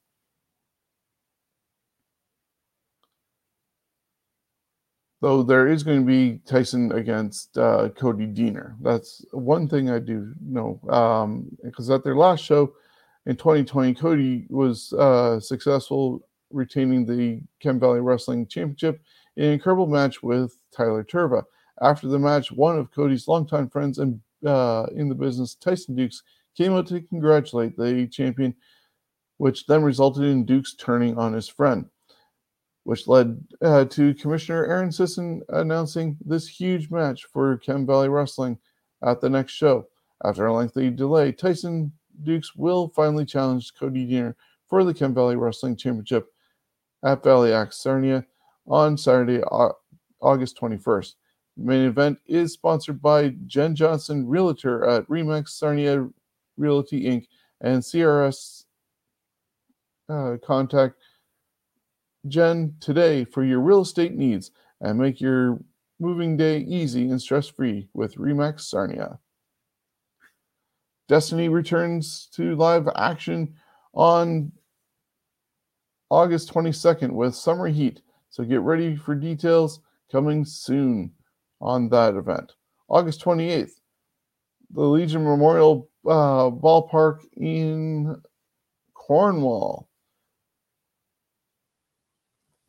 [5.23, 8.75] Though there is going to be Tyson against uh, Cody Deaner.
[8.81, 10.81] That's one thing I do know
[11.63, 12.73] because um, at their last show
[13.25, 19.01] in 2020, Cody was uh, successful retaining the Chem Valley Wrestling Championship
[19.37, 21.43] in an incredible match with Tyler Turva.
[21.81, 26.21] After the match, one of Cody's longtime friends and uh, in the business, Tyson Dukes,
[26.57, 28.53] came out to congratulate the champion,
[29.37, 31.85] which then resulted in Dukes turning on his friend
[32.83, 38.57] which led uh, to Commissioner Aaron Sisson announcing this huge match for Chem Valley Wrestling
[39.03, 39.87] at the next show.
[40.23, 41.91] After a lengthy delay, Tyson
[42.23, 44.35] Dukes will finally challenge Cody Deaner
[44.67, 46.27] for the Chem Valley Wrestling Championship
[47.03, 48.25] at Valley Axe Sarnia
[48.67, 49.41] on Saturday,
[50.21, 51.15] August 21st.
[51.57, 56.07] The main event is sponsored by Jen Johnson, Realtor at Remax Sarnia
[56.57, 57.27] Realty Inc.
[57.61, 58.65] and CRS.
[60.09, 60.95] Uh, contact
[62.27, 64.51] Jen today for your real estate needs
[64.81, 65.59] and make your
[65.99, 69.19] moving day easy and stress free with Remax Sarnia.
[71.07, 73.53] Destiny returns to live action
[73.93, 74.51] on
[76.09, 81.11] August 22nd with Summer Heat, so get ready for details coming soon
[81.59, 82.53] on that event.
[82.87, 83.73] August 28th,
[84.71, 88.21] the Legion Memorial uh, Ballpark in
[88.93, 89.89] Cornwall.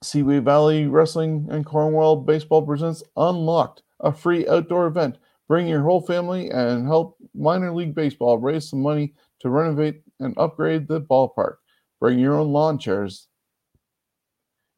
[0.05, 5.17] Seaway Valley Wrestling and Cornwall Baseball presents Unlocked, a free outdoor event.
[5.49, 10.37] Bring your whole family and help minor league baseball raise some money to renovate and
[10.37, 11.57] upgrade the ballpark.
[12.01, 13.29] Bring your own lawn chairs.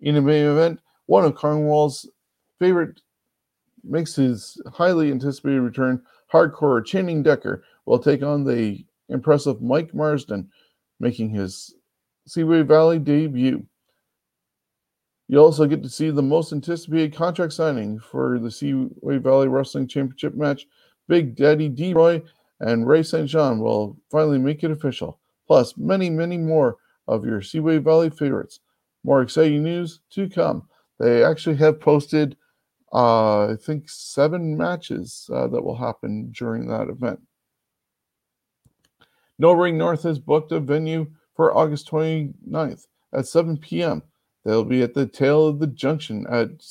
[0.00, 2.08] In the main event, one of Cornwall's
[2.60, 3.00] favorite
[3.82, 6.02] makes his highly anticipated return.
[6.32, 10.50] Hardcore Channing Decker will take on the impressive Mike Marsden,
[11.00, 11.74] making his
[12.26, 13.66] Seaway Valley debut.
[15.28, 19.88] You also get to see the most anticipated contract signing for the Seaway Valley Wrestling
[19.88, 20.66] Championship match.
[21.08, 21.94] Big Daddy D.
[21.94, 22.22] Roy
[22.60, 23.28] and Ray St.
[23.28, 26.76] John will finally make it official, plus many, many more
[27.08, 28.60] of your Seaway Valley favorites.
[29.04, 30.68] More exciting news to come.
[30.98, 32.36] They actually have posted,
[32.92, 37.20] uh, I think, seven matches uh, that will happen during that event.
[39.38, 44.02] No Ring North has booked a venue for August 29th at 7 p.m.
[44.46, 46.62] They'll be at the tail of the junction at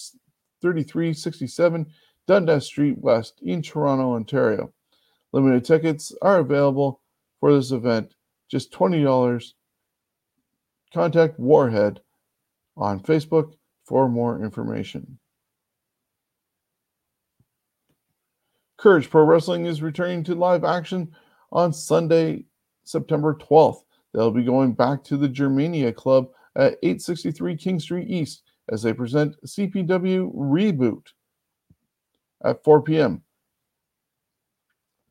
[0.61, 1.85] 3367
[2.25, 4.71] Dundas Street West in Toronto, Ontario.
[5.33, 7.01] Limited tickets are available
[7.41, 8.13] for this event,
[8.49, 9.51] just $20.
[10.93, 11.99] Contact Warhead
[12.77, 15.19] on Facebook for more information.
[18.77, 21.13] Courage Pro Wrestling is returning to live action
[21.51, 22.45] on Sunday,
[22.85, 23.83] September 12th.
[24.13, 28.93] They'll be going back to the Germania Club at 863 King Street East as they
[28.93, 31.07] present CPW Reboot
[32.43, 33.23] at 4 p.m.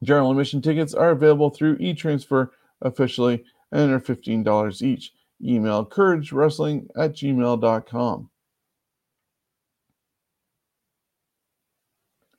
[0.02, 5.12] General admission tickets are available through e-transfer officially and are $15 each.
[5.42, 8.30] Email couragewrestling at gmail.com.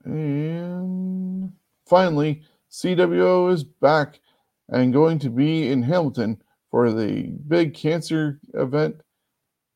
[0.05, 1.51] And
[1.87, 4.19] finally, CWO is back
[4.69, 6.41] and going to be in Hamilton
[6.75, 8.97] for the big cancer event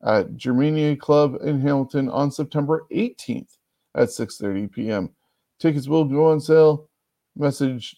[0.05, 3.55] at Germania Club in Hamilton on September 18th
[3.95, 5.09] at 6:30 p.m.
[5.61, 6.89] Tickets will go on sale.
[7.37, 7.95] Message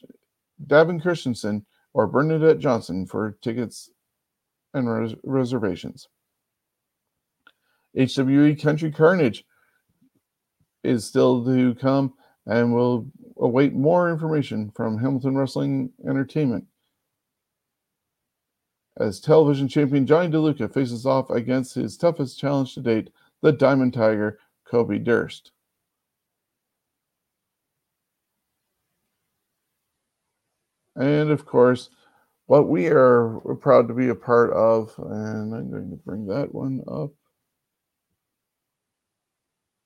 [0.68, 3.90] Davin Christensen or Bernadette Johnson for tickets
[4.76, 6.08] and res- reservations.
[7.98, 9.44] HWE Country Carnage
[10.84, 12.14] is still to come
[12.46, 16.66] and will await more information from Hamilton Wrestling Entertainment
[18.98, 23.10] as television champion Johnny DeLuca faces off against his toughest challenge to date,
[23.42, 25.52] the Diamond Tiger, Kobe Durst.
[30.96, 31.90] And of course,
[32.48, 36.54] what we are proud to be a part of, and I'm going to bring that
[36.54, 37.12] one up,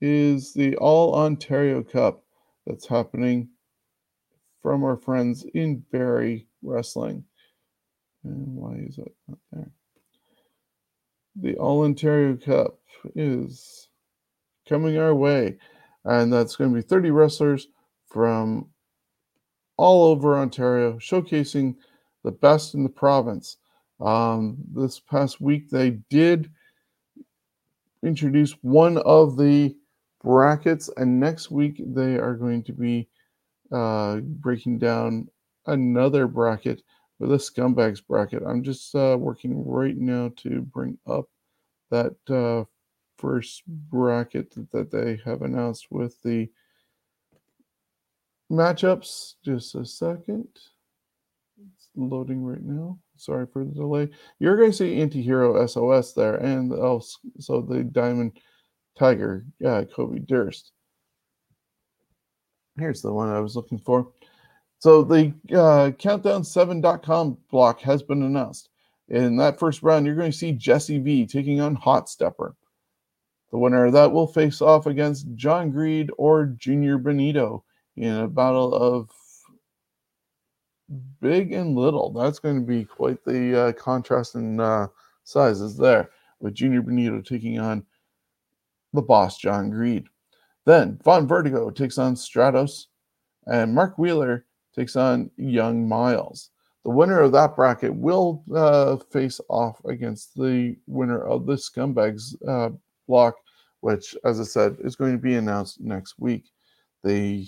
[0.02, 2.24] is the All Ontario Cup
[2.66, 3.50] that's happening
[4.64, 7.24] from our friends in Barrie Wrestling.
[8.26, 9.72] And why is that not there?
[11.36, 12.80] The All Ontario Cup
[13.14, 13.88] is
[14.68, 15.58] coming our way,
[16.06, 17.68] and that's going to be 30 wrestlers
[18.08, 18.68] from
[19.78, 21.76] all over Ontario, showcasing
[22.24, 23.58] the best in the province.
[24.00, 26.50] Um, this past week, they did
[28.04, 29.76] introduce one of the
[30.24, 33.08] brackets, and next week they are going to be
[33.72, 35.28] uh, breaking down
[35.68, 36.82] another bracket
[37.20, 38.44] with a scumbags bracket.
[38.46, 41.30] I'm just uh, working right now to bring up
[41.92, 42.66] that uh,
[43.18, 46.50] first bracket that they have announced with the
[48.52, 49.36] matchups.
[49.44, 50.48] Just a second.
[51.74, 53.00] It's loading right now.
[53.18, 54.10] Sorry for the delay.
[54.40, 58.40] You're going to see Antihero SOS there, and also the Diamond
[58.98, 60.72] Tiger, uh, Kobe Durst.
[62.78, 64.12] Here's the one I was looking for.
[64.86, 68.70] So the uh, countdown7.com block has been announced.
[69.10, 72.56] In that first round, you're going to see Jesse V taking on Hot Stepper.
[73.50, 77.64] The winner of that will face off against John Greed or Junior Benito
[77.98, 79.10] in a battle of
[81.20, 82.14] big and little.
[82.14, 84.86] That's going to be quite the uh, contrast in uh,
[85.24, 86.12] sizes there.
[86.40, 87.84] with Junior Benito taking on
[88.94, 90.06] the boss, John Greed.
[90.66, 92.86] Then Von Vertigo takes on Stratos,
[93.48, 94.46] and Mark Wheeler
[94.76, 96.52] takes on Young Miles.
[96.84, 102.36] The winner of that bracket will uh, face off against the winner of the Scumbags
[102.48, 102.70] uh,
[103.08, 103.36] block,
[103.82, 106.46] which, as I said, is going to be announced next week.
[107.04, 107.48] The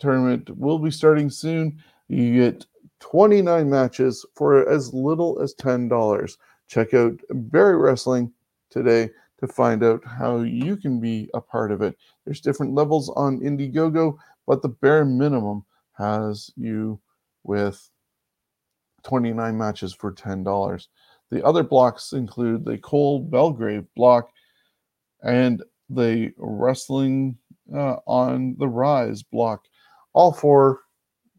[0.00, 1.82] tournament will be starting soon.
[2.08, 2.66] You get
[3.00, 6.36] 29 matches for as little as $10.
[6.68, 8.32] Check out Barrie Wrestling
[8.70, 11.96] today to find out how you can be a part of it.
[12.24, 14.16] There's different levels on Indiegogo,
[14.46, 15.64] but the bare minimum
[16.02, 17.00] has you
[17.44, 17.88] with
[19.04, 20.86] 29 matches for $10.
[21.30, 24.30] The other blocks include the Cole Belgrave block
[25.22, 27.36] and the Wrestling
[27.74, 29.64] uh, on the Rise block.
[30.12, 30.80] All four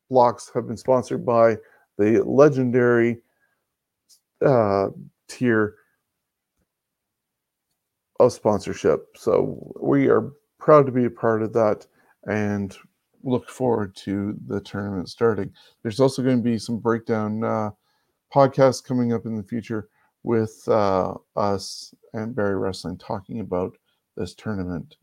[0.09, 1.57] blocks have been sponsored by
[1.97, 3.21] the legendary
[4.43, 4.87] uh,
[5.27, 5.75] tier
[8.19, 9.05] of sponsorship.
[9.15, 11.85] So we are proud to be a part of that
[12.25, 12.75] and
[13.23, 15.51] look forward to the tournament starting.
[15.81, 17.71] There's also going to be some breakdown uh,
[18.33, 19.89] podcasts coming up in the future
[20.23, 23.77] with uh, us and Barrie Wrestling talking about
[24.15, 24.97] this tournament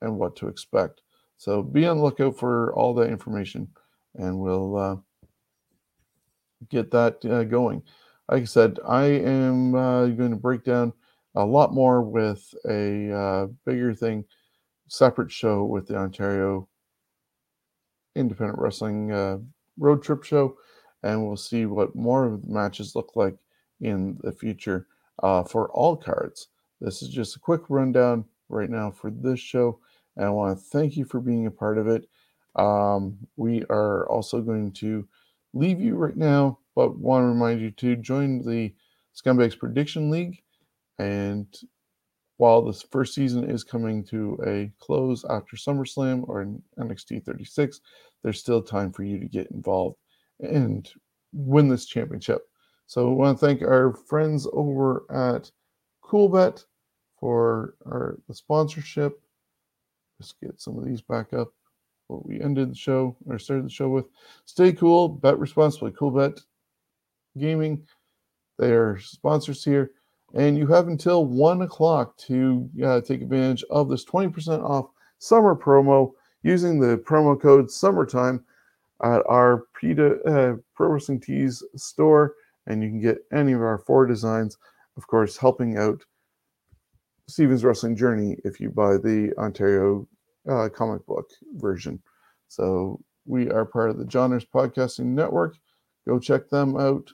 [0.00, 1.02] and what to expect.
[1.36, 3.68] So be on the lookout for all that information
[4.14, 4.96] and we'll uh,
[6.68, 7.82] get that uh, going.
[8.28, 10.92] Like I said, I am uh, going to break down
[11.34, 14.24] a lot more with a uh, bigger thing,
[14.88, 16.68] separate show with the Ontario
[18.14, 19.38] Independent Wrestling uh,
[19.78, 20.56] Road Trip Show,
[21.02, 23.36] and we'll see what more of the matches look like
[23.80, 24.86] in the future
[25.22, 26.48] uh, for all cards.
[26.80, 29.78] This is just a quick rundown right now for this show,
[30.16, 32.08] and I want to thank you for being a part of it.
[32.56, 35.06] Um, we are also going to
[35.54, 38.74] leave you right now, but want to remind you to join the
[39.14, 40.42] Scumbags Prediction League.
[40.98, 41.46] And
[42.42, 46.44] while this first season is coming to a close after SummerSlam or
[46.76, 47.80] NXT 36,
[48.24, 49.96] there's still time for you to get involved
[50.40, 50.90] and
[51.32, 52.48] win this championship.
[52.88, 55.52] So I want to thank our friends over at
[56.02, 56.64] CoolBet
[57.20, 59.22] for our the sponsorship.
[60.20, 61.52] Just get some of these back up
[62.08, 64.06] what we ended the show or started the show with.
[64.46, 65.92] Stay cool, bet responsibly.
[65.92, 66.40] Cool Bet
[67.38, 67.86] Gaming,
[68.58, 69.92] they are sponsors here.
[70.34, 74.86] And you have until one o'clock to uh, take advantage of this 20% off
[75.18, 76.12] summer promo
[76.42, 78.42] using the promo code summertime
[79.04, 82.34] at our PETA, uh, Pro Wrestling Tees store.
[82.66, 84.56] And you can get any of our four designs,
[84.96, 86.02] of course, helping out
[87.28, 90.08] Steven's Wrestling Journey if you buy the Ontario
[90.48, 92.00] uh, comic book version.
[92.48, 95.56] So we are part of the Johners Podcasting Network.
[96.06, 97.08] Go check them out.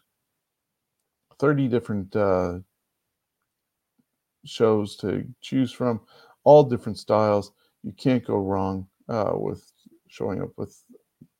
[1.38, 2.58] 30 different uh,
[4.44, 6.00] shows to choose from,
[6.44, 7.52] all different styles.
[7.82, 9.72] You can't go wrong uh, with
[10.08, 10.82] showing up with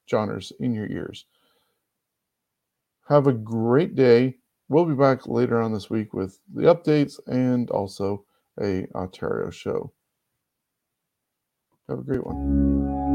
[0.08, 1.26] genres in your ears.
[3.08, 4.36] Have a great day.
[4.68, 8.24] We'll be back later on this week with the updates and also
[8.60, 9.92] a Ontario show.
[11.88, 13.07] Have a great one.